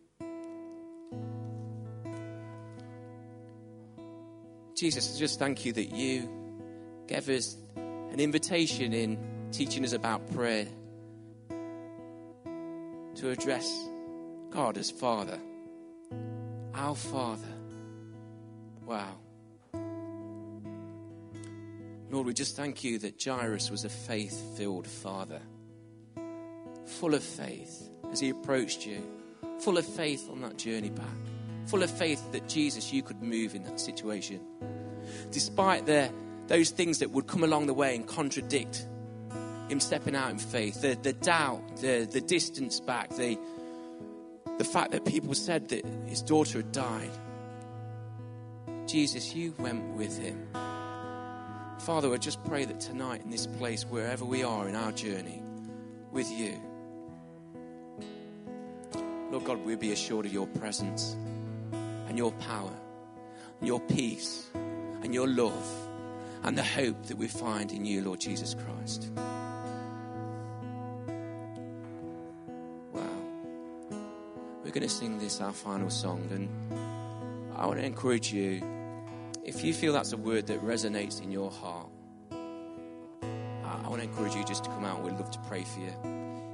Jesus, 4.74 5.16
I 5.16 5.18
just 5.18 5.38
thank 5.38 5.64
you 5.64 5.72
that 5.72 5.90
you 5.90 6.28
gave 7.06 7.28
us 7.28 7.56
an 7.76 8.20
invitation 8.20 8.92
in 8.92 9.18
teaching 9.50 9.84
us 9.84 9.92
about 9.92 10.30
prayer 10.34 10.66
to 13.16 13.30
address 13.30 13.88
God 14.50 14.76
as 14.76 14.90
Father. 14.90 15.38
Our 16.74 16.94
Father. 16.94 17.48
Wow. 18.84 19.16
Lord, 22.10 22.26
we 22.26 22.34
just 22.34 22.56
thank 22.56 22.84
you 22.84 22.98
that 23.00 23.22
Jairus 23.22 23.70
was 23.70 23.84
a 23.84 23.88
faith 23.88 24.56
filled 24.56 24.86
father, 24.86 25.40
full 26.84 27.14
of 27.14 27.22
faith 27.22 27.90
as 28.12 28.20
he 28.20 28.30
approached 28.30 28.86
you, 28.86 29.02
full 29.60 29.78
of 29.78 29.86
faith 29.86 30.28
on 30.30 30.40
that 30.42 30.56
journey 30.56 30.90
back, 30.90 31.06
full 31.66 31.82
of 31.82 31.90
faith 31.90 32.32
that 32.32 32.48
Jesus, 32.48 32.92
you 32.92 33.02
could 33.02 33.22
move 33.22 33.54
in 33.54 33.62
that 33.64 33.80
situation. 33.80 34.40
Despite 35.30 35.86
the, 35.86 36.10
those 36.46 36.70
things 36.70 36.98
that 36.98 37.10
would 37.10 37.26
come 37.26 37.44
along 37.44 37.66
the 37.66 37.74
way 37.74 37.94
and 37.94 38.06
contradict 38.06 38.86
him 39.68 39.80
stepping 39.80 40.14
out 40.14 40.30
in 40.30 40.38
faith, 40.38 40.80
the, 40.82 40.96
the 41.02 41.12
doubt, 41.12 41.78
the, 41.78 42.08
the 42.10 42.20
distance 42.20 42.80
back, 42.80 43.10
the, 43.10 43.38
the 44.58 44.64
fact 44.64 44.92
that 44.92 45.04
people 45.04 45.34
said 45.34 45.68
that 45.68 45.84
his 46.06 46.22
daughter 46.22 46.58
had 46.58 46.72
died. 46.72 47.10
Jesus, 48.86 49.34
you 49.34 49.54
went 49.58 49.96
with 49.96 50.16
him. 50.18 50.48
Father, 51.80 52.12
I 52.12 52.16
just 52.16 52.42
pray 52.44 52.64
that 52.64 52.80
tonight 52.80 53.22
in 53.22 53.30
this 53.30 53.46
place, 53.46 53.84
wherever 53.84 54.24
we 54.24 54.42
are 54.42 54.68
in 54.68 54.74
our 54.74 54.92
journey 54.92 55.42
with 56.10 56.30
you, 56.30 56.60
God, 59.46 59.64
we'll 59.64 59.76
be 59.76 59.92
assured 59.92 60.26
of 60.26 60.32
your 60.32 60.48
presence 60.48 61.14
and 62.08 62.18
your 62.18 62.32
power, 62.32 62.72
and 63.60 63.68
your 63.68 63.78
peace 63.78 64.50
and 64.54 65.14
your 65.14 65.28
love 65.28 65.64
and 66.42 66.58
the 66.58 66.64
hope 66.64 67.06
that 67.06 67.16
we 67.16 67.28
find 67.28 67.70
in 67.70 67.84
you, 67.84 68.02
Lord 68.02 68.18
Jesus 68.18 68.54
Christ. 68.54 69.08
Wow. 72.92 73.06
We're 74.64 74.72
going 74.72 74.82
to 74.82 74.88
sing 74.88 75.20
this, 75.20 75.40
our 75.40 75.52
final 75.52 75.90
song. 75.90 76.28
And 76.32 77.56
I 77.56 77.66
want 77.66 77.78
to 77.78 77.86
encourage 77.86 78.32
you 78.32 78.60
if 79.44 79.62
you 79.62 79.72
feel 79.72 79.92
that's 79.92 80.12
a 80.12 80.16
word 80.16 80.48
that 80.48 80.60
resonates 80.64 81.22
in 81.22 81.30
your 81.30 81.52
heart, 81.52 81.86
I 82.32 83.88
want 83.88 84.02
to 84.02 84.08
encourage 84.08 84.34
you 84.34 84.44
just 84.44 84.64
to 84.64 84.70
come 84.70 84.84
out. 84.84 85.04
We'd 85.04 85.12
love 85.12 85.30
to 85.30 85.38
pray 85.46 85.62
for 85.62 85.78
you. 85.78 85.92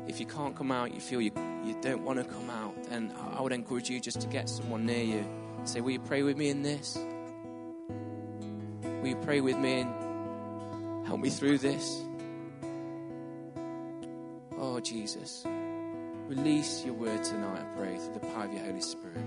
If 0.07 0.20
you 0.20 0.26
can't 0.26 0.55
come 0.55 0.70
out, 0.70 0.92
you 0.92 1.00
feel 1.00 1.22
you, 1.22 1.31
you 1.64 1.77
don't 1.81 2.03
want 2.03 2.18
to 2.18 2.25
come 2.25 2.51
out, 2.51 2.75
then 2.85 3.12
I 3.37 3.40
would 3.40 3.53
encourage 3.53 3.88
you 3.88 4.01
just 4.01 4.20
to 4.20 4.27
get 4.27 4.48
someone 4.48 4.87
near 4.87 5.03
you. 5.03 5.25
Say, 5.64 5.81
Will 5.81 5.92
you 5.92 6.01
pray 6.01 6.22
with 6.22 6.37
me 6.37 6.48
in 6.48 6.62
this? 6.62 6.98
Will 8.83 9.09
you 9.09 9.16
pray 9.16 9.40
with 9.40 9.57
me 9.57 9.81
and 9.81 11.07
help 11.07 11.20
me 11.20 11.31
through 11.31 11.59
this? 11.59 12.03
Oh, 14.59 14.81
Jesus. 14.81 15.44
Release 15.46 16.85
your 16.85 16.94
word 16.94 17.22
tonight, 17.25 17.61
I 17.61 17.79
pray, 17.79 17.96
through 17.96 18.14
the 18.14 18.20
power 18.20 18.44
of 18.44 18.53
your 18.53 18.64
Holy 18.64 18.81
Spirit. 18.81 19.18